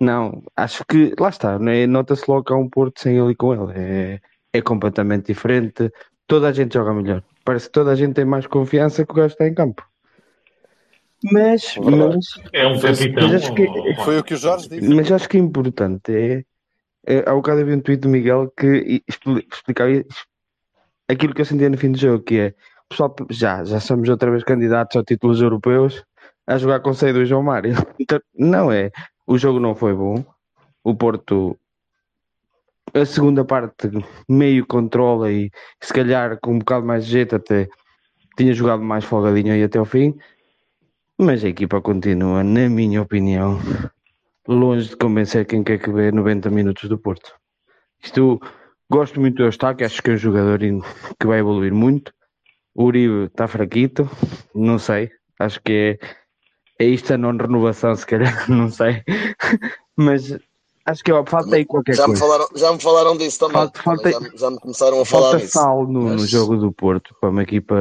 [0.00, 1.86] não, acho que lá está, não é?
[1.86, 3.72] nota-se logo que há um Porto sem ele e com ele.
[3.78, 4.20] É,
[4.52, 5.90] é completamente diferente.
[6.26, 7.22] Toda a gente joga melhor.
[7.44, 9.82] Parece que toda a gente tem mais confiança que o gajo está em campo.
[11.32, 13.28] Mas, mas, É um capitão.
[13.28, 14.94] Mas acho que- Foi o que o Jorge disse.
[14.94, 16.44] mas acho que é importante é,
[17.06, 19.90] é há bocado vi um tweet do Miguel que expli- explicava
[21.08, 22.54] aquilo que eu sentia no fim do jogo, que é
[22.88, 26.04] pessoal, já, já somos outra vez candidatos a títulos europeus
[26.46, 27.74] a jogar com saída do João Mário.
[27.98, 28.90] Então, não é,
[29.26, 30.24] o jogo não foi bom,
[30.84, 31.58] o Porto
[32.94, 33.90] a segunda parte
[34.28, 37.68] meio controla e se calhar com um bocado mais de jeito até
[38.36, 40.16] tinha jogado mais folgadinho aí até ao fim,
[41.18, 43.58] mas a equipa continua, na minha opinião,
[44.46, 47.34] longe de convencer quem quer que vê 90 minutos do Porto.
[48.02, 48.40] Isto,
[48.90, 52.12] gosto muito do Eustáquio, acho que é um jogador que vai evoluir muito.
[52.74, 54.08] O Uribe está fraquito,
[54.54, 55.10] não sei.
[55.38, 55.98] Acho que
[56.78, 59.02] é, é isto a não renovação, se calhar, não sei.
[59.96, 60.36] Mas
[60.84, 62.20] acho que ó, falta aí qualquer Já me, coisa.
[62.24, 63.54] falaram, já me falaram disso também.
[63.54, 65.52] Falta- falta- já, me- já me começaram a falar Falta nisso.
[65.52, 67.74] sal no, no Mas- jogo do Porto para uma equipa.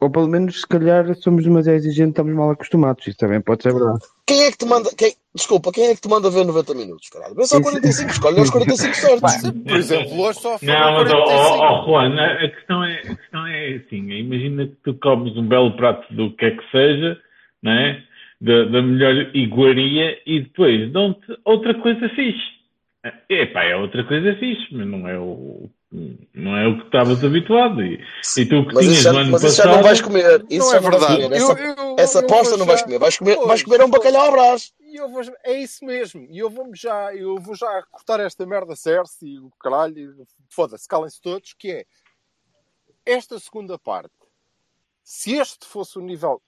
[0.00, 3.06] Ou pelo menos, se calhar, somos demasiado exigentes, estamos mal acostumados.
[3.06, 3.98] Isso também pode ser verdade.
[4.26, 4.88] Quem é que te manda.
[4.96, 7.34] Quem, desculpa, quem é que te manda ver 90 minutos, caralho?
[7.34, 9.42] Vê só Isso- 45, escolhe os 45 certos.
[9.42, 11.38] Por exemplo, hoje só foram Não, mas, ó, 45.
[11.38, 15.46] ó, ó, Juan, a questão, é, a questão é assim: imagina que tu comes um
[15.46, 17.18] belo prato do que é que seja,
[17.62, 18.02] né?
[18.40, 22.58] da, da melhor iguaria, e depois dão-te outra coisa fixe.
[23.28, 25.68] Epá, é outra coisa fixe, mas não é o,
[26.60, 27.82] é o que estavas habituado.
[27.82, 27.94] E,
[28.36, 29.76] e tu que Mas tinhas já, no ano mas isso já passado.
[29.76, 30.46] não vais comer.
[30.50, 31.34] Isso Não já é vais verdade.
[31.34, 32.18] Essa, eu- essa
[32.52, 32.98] eu não vais já- comer.
[32.98, 34.72] Vais comer, vais Pois, comer um bacalhau à brás.
[35.10, 36.26] Vou, é isso mesmo.
[36.28, 40.86] E eu vou já, eu vou já cortar esta merda cerce e o caralho, foda-se,
[40.88, 41.84] calem-se todos, que é
[43.06, 44.10] esta segunda parte.
[45.02, 46.42] Se este fosse o nível.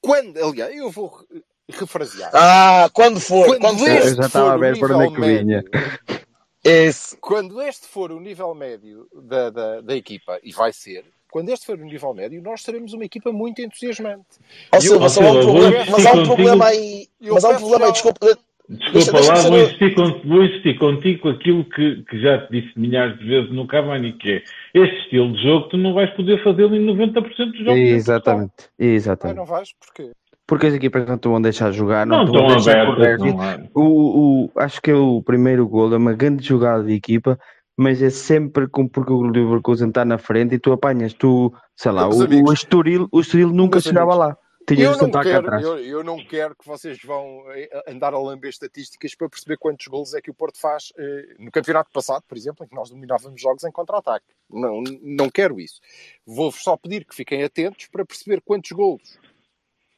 [0.00, 2.30] Quando, aliás, eu vou re- refrasear.
[2.34, 3.88] Ah, quando for, quando, for.
[3.88, 5.44] Eu já estava for a ver por onde é que vinha.
[5.62, 6.23] médio-
[6.64, 7.16] Esse.
[7.18, 11.66] quando este for o nível médio da, da, da equipa, e vai ser, quando este
[11.66, 14.38] for o nível médio, nós seremos uma equipa muito entusiasmante.
[14.80, 17.08] Silva, Ó, só há um problema, mas há um problema aí.
[17.20, 18.38] Eu Mas há um problema aí, desculpa.
[18.66, 19.94] Desculpa lá, vou insistir,
[20.26, 24.14] vou insistir contigo com aquilo que, que já te disse milhares de vezes no Cavani,
[24.14, 27.78] que é este estilo de jogo tu não vais poder fazê-lo em 90% dos jogos.
[27.78, 28.52] Exatamente.
[28.58, 29.36] Ah, Exatamente.
[29.36, 29.68] não vais?
[29.74, 30.12] Porquê?
[30.46, 33.32] Porque as equipas não te vão deixar jogar, não, Não te vão estão deixar abertas,
[33.32, 33.58] não há.
[33.74, 37.38] O, o, acho que é o primeiro gol é uma grande jogada de equipa,
[37.76, 41.92] mas é sempre com, porque o Leverkusen está na frente e tu apanhas, tu, sei
[41.92, 42.50] lá, o, amigos.
[42.50, 44.36] o Estoril, o Estoril nunca Meus chegava lá.
[44.66, 45.62] Tinhas Eu não, quero, atrás.
[45.62, 49.86] eu, eu não quero que vocês vão eh, andar a lamber estatísticas para perceber quantos
[49.86, 52.88] golos é que o Porto faz eh, no campeonato passado, por exemplo, em que nós
[52.88, 54.24] dominávamos jogos em contra-ataque.
[54.50, 55.80] Não, não quero isso.
[56.26, 59.18] Vou-vos só pedir que fiquem atentos para perceber quantos golos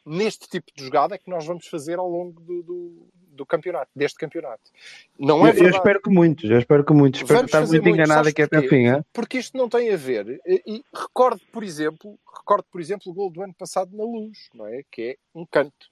[0.06, 3.90] neste tipo de jogada é que nós vamos fazer ao longo do, do, do campeonato,
[3.94, 4.70] deste campeonato.
[5.18, 7.20] Não é Eu, eu espero que muitos, eu espero que muitos.
[7.20, 9.04] Espero Vamos que muito enganado aqui até o fim, hein?
[9.12, 10.40] porque isto não tem a ver.
[10.46, 14.48] E, e recordo, por exemplo, recordo, por exemplo, o gol do ano passado na Luz,
[14.54, 14.82] não é?
[14.90, 15.90] Que é um canto.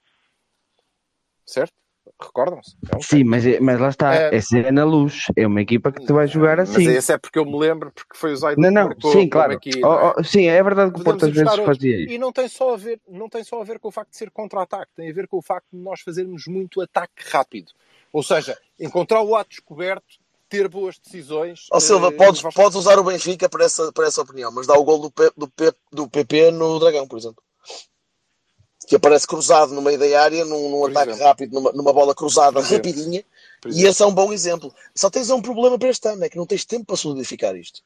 [1.45, 1.73] Certo?
[2.21, 2.75] Recordam-se?
[2.91, 4.35] É um Sim, mas, é- mas lá está, É.
[4.35, 6.89] essa é na luz, é uma equipa que te vai jogar Mas assim.
[6.89, 9.53] esse é porque eu me lembro, porque foi o Zaido Não, não, marcou, sim, claro.
[9.53, 10.13] aqui, Oh, não é?
[10.17, 11.65] oh, sim, é verdade que o Porto às vezes hoje.
[11.65, 12.13] fazia isso.
[12.13, 14.17] E não tem, só a ver, não tem só a ver com o facto de
[14.17, 17.71] ser contra-ataque, tem a ver com o facto de nós fazermos muito ataque rápido.
[18.13, 20.05] Ou seja, encontrar o ato descoberto,
[20.47, 21.67] ter boas decisões.
[21.71, 24.75] Ó Silva, eh, podes, podes usar o Benfica para essa, para essa opinião, mas dá
[24.75, 27.43] o gol do, P- do, P- do PP no Dragão, por exemplo.
[28.87, 31.25] Que aparece cruzado no meio da área, num, num ataque exemplo.
[31.27, 33.23] rápido, numa, numa bola cruzada rapidinha,
[33.67, 34.73] e esse é um bom exemplo.
[34.93, 37.81] Só tens um problema para este ano, é que não tens tempo para solidificar isto.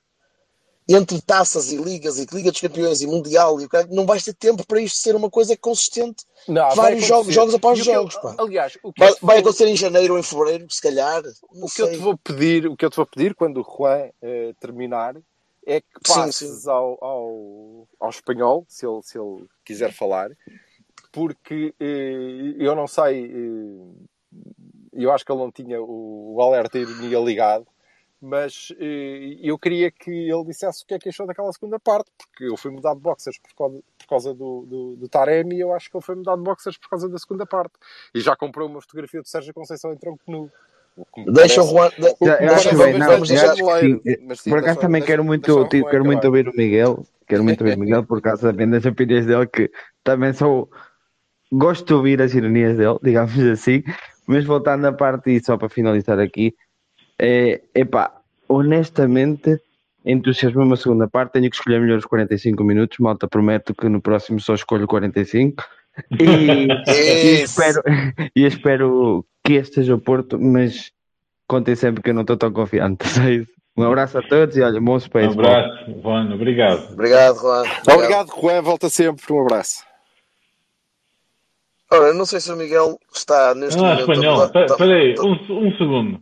[0.92, 4.24] Entre taças e ligas, e Liga dos Campeões e Mundial, e o cara, não vais
[4.24, 6.26] ter tempo para isto ser uma coisa consistente.
[6.48, 8.36] Não, vários jogos, jogos após E eu- jogos, pá.
[8.40, 11.22] Aliás, Vai, eu vai vou- acontecer em janeiro ou em fevereiro, se calhar.
[11.62, 14.10] O que eu te vou pedir, o que eu te vou pedir quando o Juan
[14.20, 15.16] eh, terminar
[15.64, 16.70] é que Sim, passes sim.
[16.70, 20.32] Ao, ao, ao espanhol, se ele, se ele quiser falar,
[21.12, 24.40] porque eh, eu não sei, eh,
[24.94, 27.66] eu acho que ele não tinha o, o alerta ironia ligado,
[28.22, 32.12] mas eh, eu queria que ele dissesse o que é que achou daquela segunda parte,
[32.18, 35.62] porque eu fui mudado de boxers por causa, por causa do, do, do Taremi e
[35.62, 37.74] eu acho que ele foi mudado de boxers por causa da segunda parte.
[38.14, 40.52] E já comprou uma fotografia de Sérgio Conceição em tronco nu.
[41.32, 42.12] Deixa o parece- Juan.
[42.12, 43.56] de- deixa, bem, não, vamos deixar.
[43.56, 47.80] sim, Por acaso também quero muito, quero muito ouvir o Miguel, quero muito ouvir o
[47.80, 49.72] Miguel por causa também das opiniões dele, que
[50.04, 50.70] também sou,
[51.52, 53.84] gosto de ouvir as ironias dele, digamos assim,
[54.28, 56.54] mas voltando à parte e só para finalizar aqui,
[57.18, 58.12] é, epá,
[58.48, 59.60] honestamente,
[60.06, 64.02] entusiasmo uma segunda parte, tenho que escolher melhor os 45 minutos, malta, prometo que no
[64.02, 65.64] próximo só escolho 45,
[66.20, 67.82] e, e espero,
[68.36, 70.92] e espero que este seja o Porto, mas
[71.48, 73.06] contem sempre que eu não estou tão confiante.
[73.10, 73.52] só isso.
[73.76, 75.34] Um abraço a todos e olha, bom Um space.
[75.34, 76.94] abraço, Juan, obrigado.
[76.94, 77.64] Obrigado, Juan.
[77.90, 78.62] Obrigado, Juan.
[78.62, 79.32] Volta sempre.
[79.32, 79.89] Um abraço.
[81.92, 84.00] Ora, eu não sei se o Miguel está neste Ah, momento.
[84.02, 86.22] espanhol, tá- espera aí, tá- um, um segundo.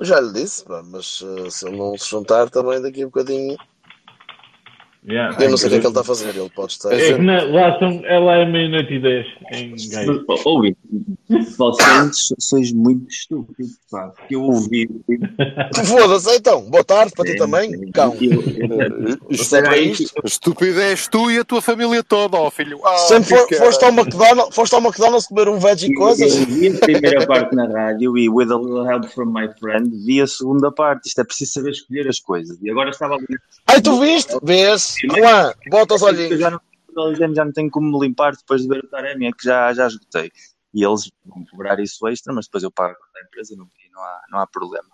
[0.00, 3.56] Já lhe disse, pá, mas uh, se ele não se juntar também daqui a bocadinho.
[5.06, 5.36] Yeah.
[5.42, 6.92] Eu não sei o que é que ele está a fazer, ele pode estar.
[6.92, 10.24] É que na, lá, são, é lá é meia-noite e dez em Gaia.
[11.56, 14.08] Vocês sois muito estúpidos, pá.
[14.08, 14.88] Porque eu ouvi.
[15.86, 16.62] Foda-se então.
[16.68, 18.16] Boa tarde para ti também, cão.
[18.20, 20.12] eu- eu- Você é isto?
[20.24, 22.80] Estúpido és tu e a tua família toda, ó filho.
[22.84, 26.36] Ah, Sempre for- foste, ao McDonald's, foste ao McDonald's comer um veg e coisas?
[26.36, 29.90] Eu vi a primeira parte na rádio e with a little help from my friend
[30.04, 31.06] vi a segunda parte.
[31.08, 32.58] Isto é preciso saber escolher as coisas.
[32.60, 33.26] E agora estava ali.
[33.66, 34.36] Ai, tu viste?
[34.42, 34.94] Vês?
[35.16, 36.38] Juan, bota os Eu olhinhos.
[36.40, 39.44] já não, já não tenho como me limpar depois de ver o Taremi, é que
[39.44, 40.30] já, já esgotei.
[40.72, 44.02] E eles vão cobrar isso extra, mas depois eu pago a empresa não, e não
[44.02, 44.88] há, não há problema.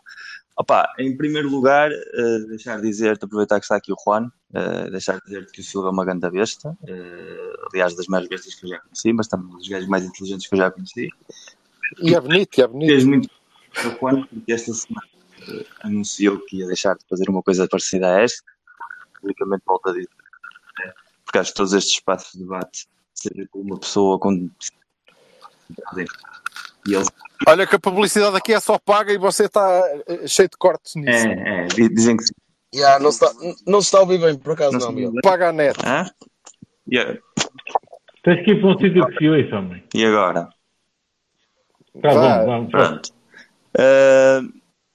[0.57, 4.91] Opa, em primeiro lugar, eh, deixar de dizer-te, aproveitar que está aqui o Juan, eh,
[4.91, 8.55] deixar de dizer-te que o Silva é uma grande besta, eh, aliás, das maiores bestas
[8.55, 11.11] que eu já conheci, mas também dos gajos mais inteligentes que eu já conheci.
[11.99, 12.89] E é bonito, e é bonito.
[12.89, 13.29] Fez muito
[13.85, 15.07] o Juan, porque esta semana
[15.83, 18.43] anunciou que ia deixar de fazer uma coisa parecida a esta,
[19.21, 20.09] publicamente volta a dizer,
[20.79, 20.93] né?
[21.25, 24.51] porque acho que todos estes espaços de debate, seja com uma pessoa com.
[26.87, 27.09] E eles,
[27.47, 30.95] Olha que a publicidade aqui é só paga e você está eh, cheio de cortes
[30.95, 31.27] nisso.
[31.27, 32.33] é, é, di- dizem que sim.
[32.75, 33.37] Yeah, não, se está,
[33.67, 35.13] não se está a ouvir bem, por acaso, Não não.
[35.23, 35.79] Paga a net.
[35.85, 36.03] Hã?
[36.03, 37.17] A-
[38.25, 39.85] Tens que ir para um sítio que se ouça, homem.
[39.95, 40.49] e agora?
[42.03, 42.71] Tá bom, vamos.
[42.71, 43.11] Pronto.
[43.79, 44.41] Eh,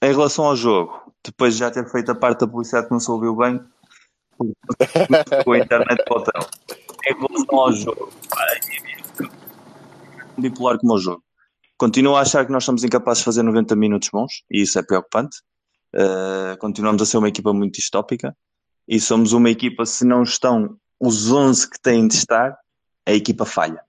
[0.02, 3.00] em relação ao jogo, depois de já ter feito a parte da publicidade que não
[3.00, 3.60] se ouviu bem,
[5.44, 6.46] com a internet para o hotel.
[7.06, 8.12] Em relação ao jogo,
[10.38, 11.22] bipolar como o jogo.
[11.76, 14.82] Continuo a achar que nós somos incapazes de fazer 90 minutos bons, e isso é
[14.82, 15.38] preocupante.
[15.94, 18.36] Eh, continuamos a ser uma equipa muito distópica,
[18.86, 22.56] e somos uma equipa, se não estão os 11 que têm de estar,
[23.04, 23.82] a equipa falha.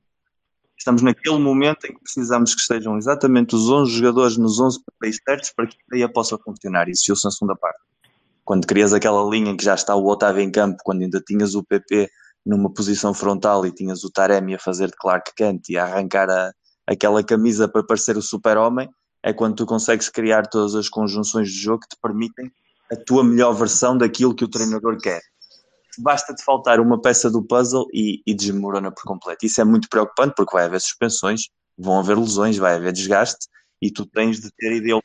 [0.78, 5.20] Estamos naquele momento em que precisamos que estejam exatamente os 11 jogadores nos 11 papéis
[5.24, 6.90] certos para que a ideia possa funcionar.
[6.90, 7.80] Isso viu-se na segunda parte.
[8.44, 11.56] Quando crias aquela linha em que já está o Otávio em campo, quando ainda tinhas
[11.56, 12.10] o PP
[12.46, 16.30] numa posição frontal e tinhas o Taremi a fazer de Clark Kent e a arrancar
[16.30, 16.52] a-
[16.88, 18.90] aquela camisa para parecer o super-homem,
[19.22, 22.52] é quando tu consegues criar todas as conjunções de jogo que te permitem
[22.92, 25.22] a tua melhor versão daquilo que o treinador quer
[25.98, 29.46] basta-te faltar uma peça do puzzle e, e desmorona por completo.
[29.46, 33.48] Isso é muito preocupante porque vai haver suspensões, vão haver lesões, vai haver desgaste
[33.82, 35.04] e tu tens de ter idealizado.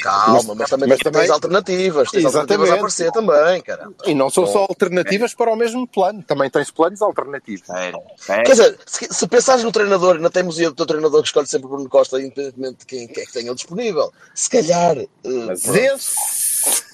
[0.00, 2.10] Calma, mas também mas tens também- alternativas.
[2.10, 2.78] Tens alternativas a Exatamente.
[2.78, 3.88] aparecer também, cara.
[4.04, 6.22] E não são só alternativas para o mesmo plano.
[6.22, 7.66] Também tens planos alternativos.
[7.66, 11.28] Sério, Quer dizer, se, se pensares no treinador e na teimosia do teu treinador que
[11.28, 14.96] escolhe sempre o Bruno Costa, independentemente de quem quer que tenha disponível, se calhar.
[14.98, 15.08] eh,
[15.46, 15.76] Mas pronto.
[15.78, 16.14] esse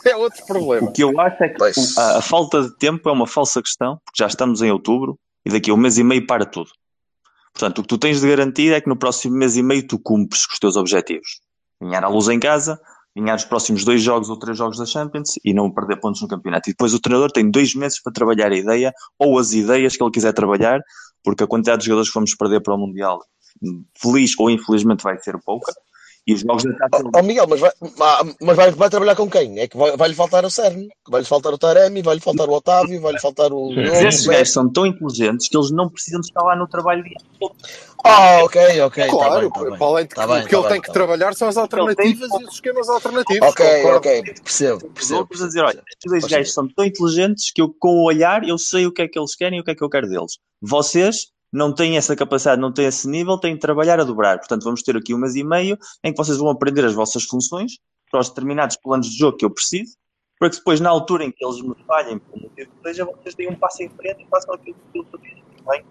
[0.08, 0.88] é outro problema.
[0.88, 1.96] O que eu acho é que Pois.
[1.98, 5.50] a, a falta de tempo é uma falsa questão, porque já estamos em outubro e
[5.50, 6.70] daqui a um mês e meio para tudo.
[7.52, 9.98] Portanto, o que tu tens de garantir é que no próximo mês e meio tu
[9.98, 11.40] cumpres com os teus objetivos.
[11.80, 12.80] Ganhar a luz em casa,
[13.16, 16.28] ganhar os próximos dois jogos ou três jogos da Champions e não perder pontos no
[16.28, 16.68] campeonato.
[16.68, 20.02] E depois o treinador tem dois meses para trabalhar a ideia ou as ideias que
[20.02, 20.80] ele quiser trabalhar,
[21.22, 23.20] porque a quantidade de jogadores que vamos perder para o Mundial,
[23.96, 25.72] feliz ou infelizmente, vai ser pouca.
[26.24, 27.72] E os jogos da Taça Ó oh, Miguel, mas, vai,
[28.40, 29.58] mas vai, vai trabalhar com quem?
[29.58, 33.00] É que vai- vai-lhe faltar o Cern, vai-lhe faltar o Taremi, vai-lhe faltar o Otávio,
[33.00, 33.72] vai-lhe faltar o.
[33.74, 36.54] Mas Diogo, esses vai- gajos são tão inteligentes que eles não precisam de estar lá
[36.54, 37.16] no trabalho dia.
[38.04, 39.04] Ah, ok, ok.
[39.04, 39.78] tá Claro, bem, tá bem.
[39.78, 41.06] para além de que Tá bem, o que tá ele bem, tem que tá bem.
[41.06, 43.48] trabalhar são as alternativas e os esquemas alternativos.
[43.48, 43.96] Ok, concordo.
[43.98, 45.28] ok, percebo, percebo.
[45.32, 48.58] a dizer, olha, estes dois gajos são tão inteligentes que eu, com o olhar, eu
[48.58, 50.38] sei o que é que eles querem e o que é que eu quero deles.
[50.60, 54.38] Vocês não têm essa capacidade, não têm esse nível, têm de trabalhar a dobrar.
[54.38, 57.24] Portanto, vamos ter aqui um mês e meio em que vocês vão aprender as vossas
[57.24, 57.72] funções
[58.10, 59.96] para os determinados planos de jogo que eu preciso,
[60.38, 63.34] para que depois, na altura em que eles me falhem, por motivo que seja, vocês
[63.34, 65.06] deem um passo em frente e façam aquilo que eu.
[65.68, 65.84] Bem?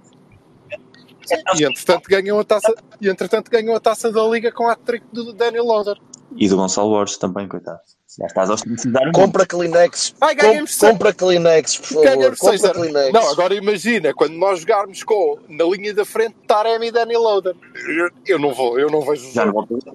[1.58, 5.06] E entretanto ganham a taça, e entretanto ganham a taça da liga com a trick
[5.14, 5.98] do Daniel Loader.
[6.36, 7.80] E do Gonçalo Borges também, coitado.
[8.20, 9.12] Já estás a muito.
[9.14, 10.14] Compra Kleenex.
[10.20, 12.04] Ai, Com, ganhamos seis- compra Kleenex, por favor.
[12.04, 13.14] ganhamos Compra 6 Kleenex.
[13.14, 17.56] Não, agora imagina, quando nós jogarmos com, na linha da frente, Taremi e Daniel Loader.
[17.88, 19.92] Eu, eu não vou, eu não vejo o Já não já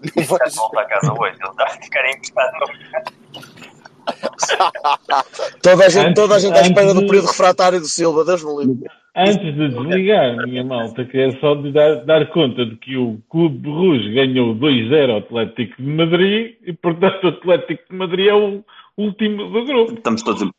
[0.47, 1.37] não volto a casa hoje.
[1.41, 2.53] Ele está a ficar emprestado.
[5.63, 8.57] Toda a gente, toda a gente à espera do período refratário do Silva, Deus me
[8.65, 8.89] livre.
[9.17, 13.67] Antes de desligar, minha malta, quero só de dar, dar conta de que o Clube
[13.69, 18.63] Rouge ganhou 2-0 ao Atlético de Madrid e, portanto, o Atlético de Madrid é o
[18.99, 19.95] último do grupo.
[19.95, 20.51] Estamos todos em...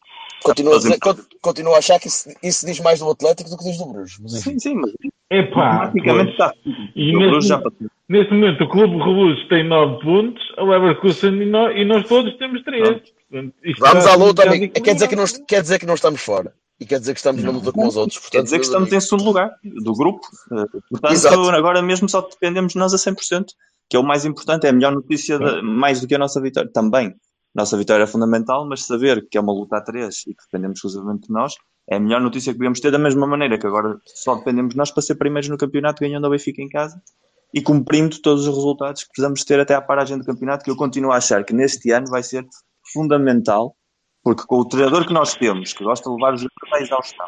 [0.43, 3.57] Continuo a, dizer, con- continuo a achar que isso, isso diz mais do Atlético do
[3.57, 4.17] que diz do Bruges.
[4.21, 4.31] Mas.
[4.33, 4.91] Sim, sim, mas
[5.31, 6.49] Epá, praticamente pois.
[6.49, 6.53] está.
[6.95, 7.87] E O neste, Bruges já passou.
[8.09, 12.35] neste momento o Clube Rouge tem 9 pontos, a Leverkusen e nós, e nós todos
[12.37, 12.87] temos 3.
[12.87, 14.73] Portanto, Vamos está à luta, amigo.
[14.81, 16.53] Quer dizer, que não, quer dizer que não estamos fora.
[16.79, 18.19] E quer dizer que estamos na luta com os outros.
[18.19, 20.27] Portanto, Quer dizer que estamos em segundo lugar do grupo.
[20.51, 21.49] Eh, Portanto, Exato.
[21.49, 23.45] agora mesmo só dependemos de nós a 100%,
[23.89, 26.39] que é o mais importante, é a melhor notícia, de- mais do que a nossa
[26.39, 26.69] vitória.
[26.71, 27.15] Também,
[27.55, 30.77] nossa vitória é fundamental, mas saber que é uma luta a três e que dependemos
[30.77, 31.55] exclusivamente de nós,
[31.89, 34.77] é a melhor notícia que podemos ter, da mesma maneira que agora só dependemos de
[34.77, 37.01] nós para ser primeiros no campeonato, ganhando ao Benfica em casa
[37.53, 40.75] e cumprindo todos os resultados que precisamos ter até à paragem do campeonato, que eu
[40.75, 42.45] continuo a achar que neste ano vai ser
[42.93, 43.73] fundamental,
[44.27, 47.25] porque com o treinador que nós temos, que gosta de levar os jogadores à exaustão,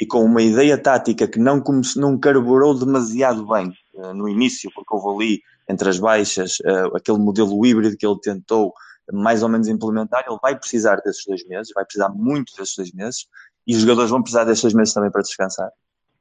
[0.00, 4.68] e com uma ideia tática que não, come- não carburou demasiado bem eh, no início,
[4.74, 8.74] porque houve ali, entre as baixas, eh, aquele modelo híbrido que ele tentou
[9.12, 12.92] mais ou menos implementar, ele vai precisar desses dois meses, vai precisar muito desses dois
[12.92, 13.26] meses,
[13.64, 15.70] e os jogadores vão precisar desses dois meses também para descansar.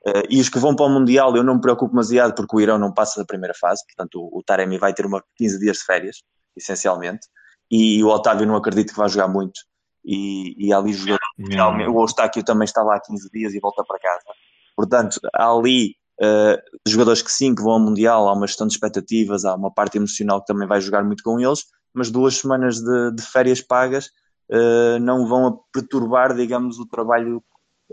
[0.05, 2.61] Eh, e os que vão para o Mundial, eu não me preocupo demasiado, porque o
[2.61, 5.77] Irão não passa da primeira fase, portanto o, o Taremi vai ter uma 15 dias
[5.77, 6.17] de férias,
[6.55, 7.25] essencialmente,
[7.71, 9.61] e o Otávio não acredito que vai jogar muito,
[10.04, 13.84] e, e ali jogadores Realmente, o Eustáquio também está lá há 15 dias e volta
[13.84, 14.24] para casa.
[14.76, 18.74] Portanto, há ali eh, jogadores que sim, que vão ao Mundial, há uma gestão de
[18.74, 22.80] expectativas, há uma parte emocional que também vai jogar muito com eles, mas duas semanas
[22.80, 24.10] de, de férias pagas
[24.52, 27.43] eh, não vão a perturbar, digamos, o trabalho.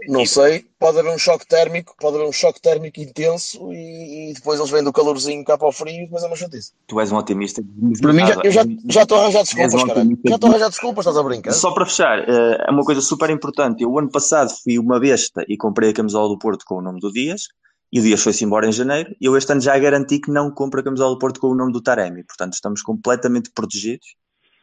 [0.08, 4.34] Não sei, pode haver um choque térmico, pode haver um choque térmico intenso e, e
[4.34, 6.72] depois eles vêm do calorzinho cá para o frio e depois é uma chatice.
[6.86, 7.62] Tu és um otimista.
[8.02, 10.28] Para mim, já, eu já já estou a arranjar desculpas, um otimista.
[10.28, 11.52] Já estou a arranjar desculpas, estás a brincar?
[11.52, 13.82] Só para fechar, eh, é uma coisa super importante.
[13.82, 16.82] Eu, o ano passado, fui uma besta e comprei a camisola do Porto com o
[16.82, 17.48] nome do Dias,
[17.90, 19.16] e o Dias foi-se embora em janeiro.
[19.18, 21.54] E eu, este ano, já garanti que não compro a camisola do Porto com o
[21.54, 22.22] nome do Taremi.
[22.22, 24.14] Portanto, estamos completamente protegidos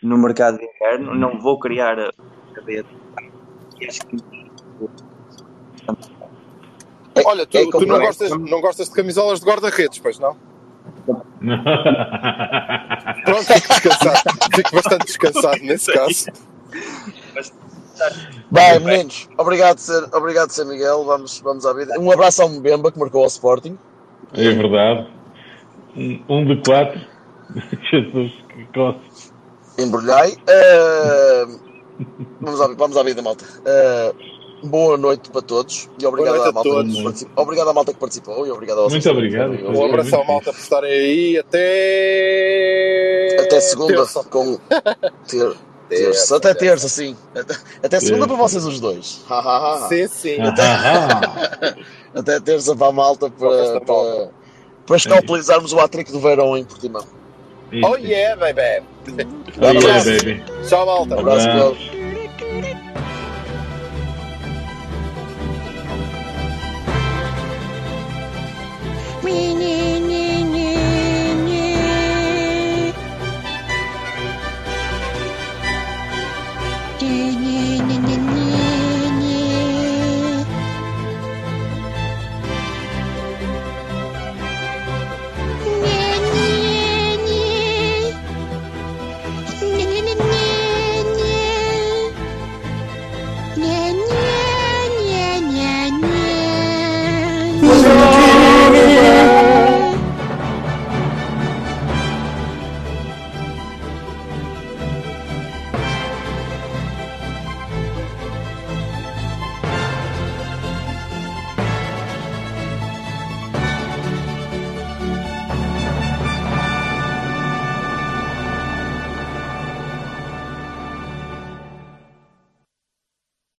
[0.02, 1.16] no mercado de inverno.
[1.16, 2.12] Não vou criar a
[2.54, 2.90] cadeia de.
[3.82, 4.18] E acho que.
[7.26, 10.36] Olha, tu, é tu não, gostas, não gostas de camisolas de guarda-redes, pois não?
[13.26, 14.20] Pronto, fico descansado.
[14.56, 16.26] Fico bastante descansado nesse caso.
[18.50, 21.04] Bem, meninos, obrigado, ser, obrigado, ser Miguel.
[21.06, 22.00] Vamos, vamos à vida.
[22.00, 23.78] Um abraço ao Mbemba que marcou ao Sporting.
[24.34, 25.08] É verdade.
[25.96, 27.00] Um, de quatro.
[27.92, 29.00] Jesus, que coça.
[29.78, 30.34] Embrulhai.
[30.48, 31.46] Eh,
[32.42, 33.46] vamos, à, vamos à vida, malta.
[33.66, 34.14] Eh,
[34.64, 36.96] boa noite para todos e obrigado, à a malta todos.
[36.96, 37.44] que participou.
[37.44, 39.06] obrigado à malta que participou e obrigado a vocês.
[39.06, 39.52] Muito obrigado.
[39.52, 41.38] Um abraço à malta por estarem aí.
[41.38, 43.38] Até.
[43.40, 44.24] Até segunda terça.
[44.24, 44.58] com
[45.28, 45.54] ter,
[45.90, 46.38] terça.
[46.38, 46.90] Até terça.
[46.90, 47.16] sim.
[47.36, 48.38] Até, até segunda Terça.
[48.38, 49.22] para vocês os dois.
[49.90, 50.38] Sim, sim.
[50.40, 51.76] Ah,
[52.16, 54.30] Até terça para a malta Para para,
[54.86, 57.06] para, escalpelizarmos o atrico do verão em Portimão.
[57.84, 58.86] Oh yeah, baby.
[59.60, 60.44] Oh, yeah, baby.
[60.68, 61.16] Tchau, malta.
[61.16, 62.03] Um abraço.
[69.24, 69.53] We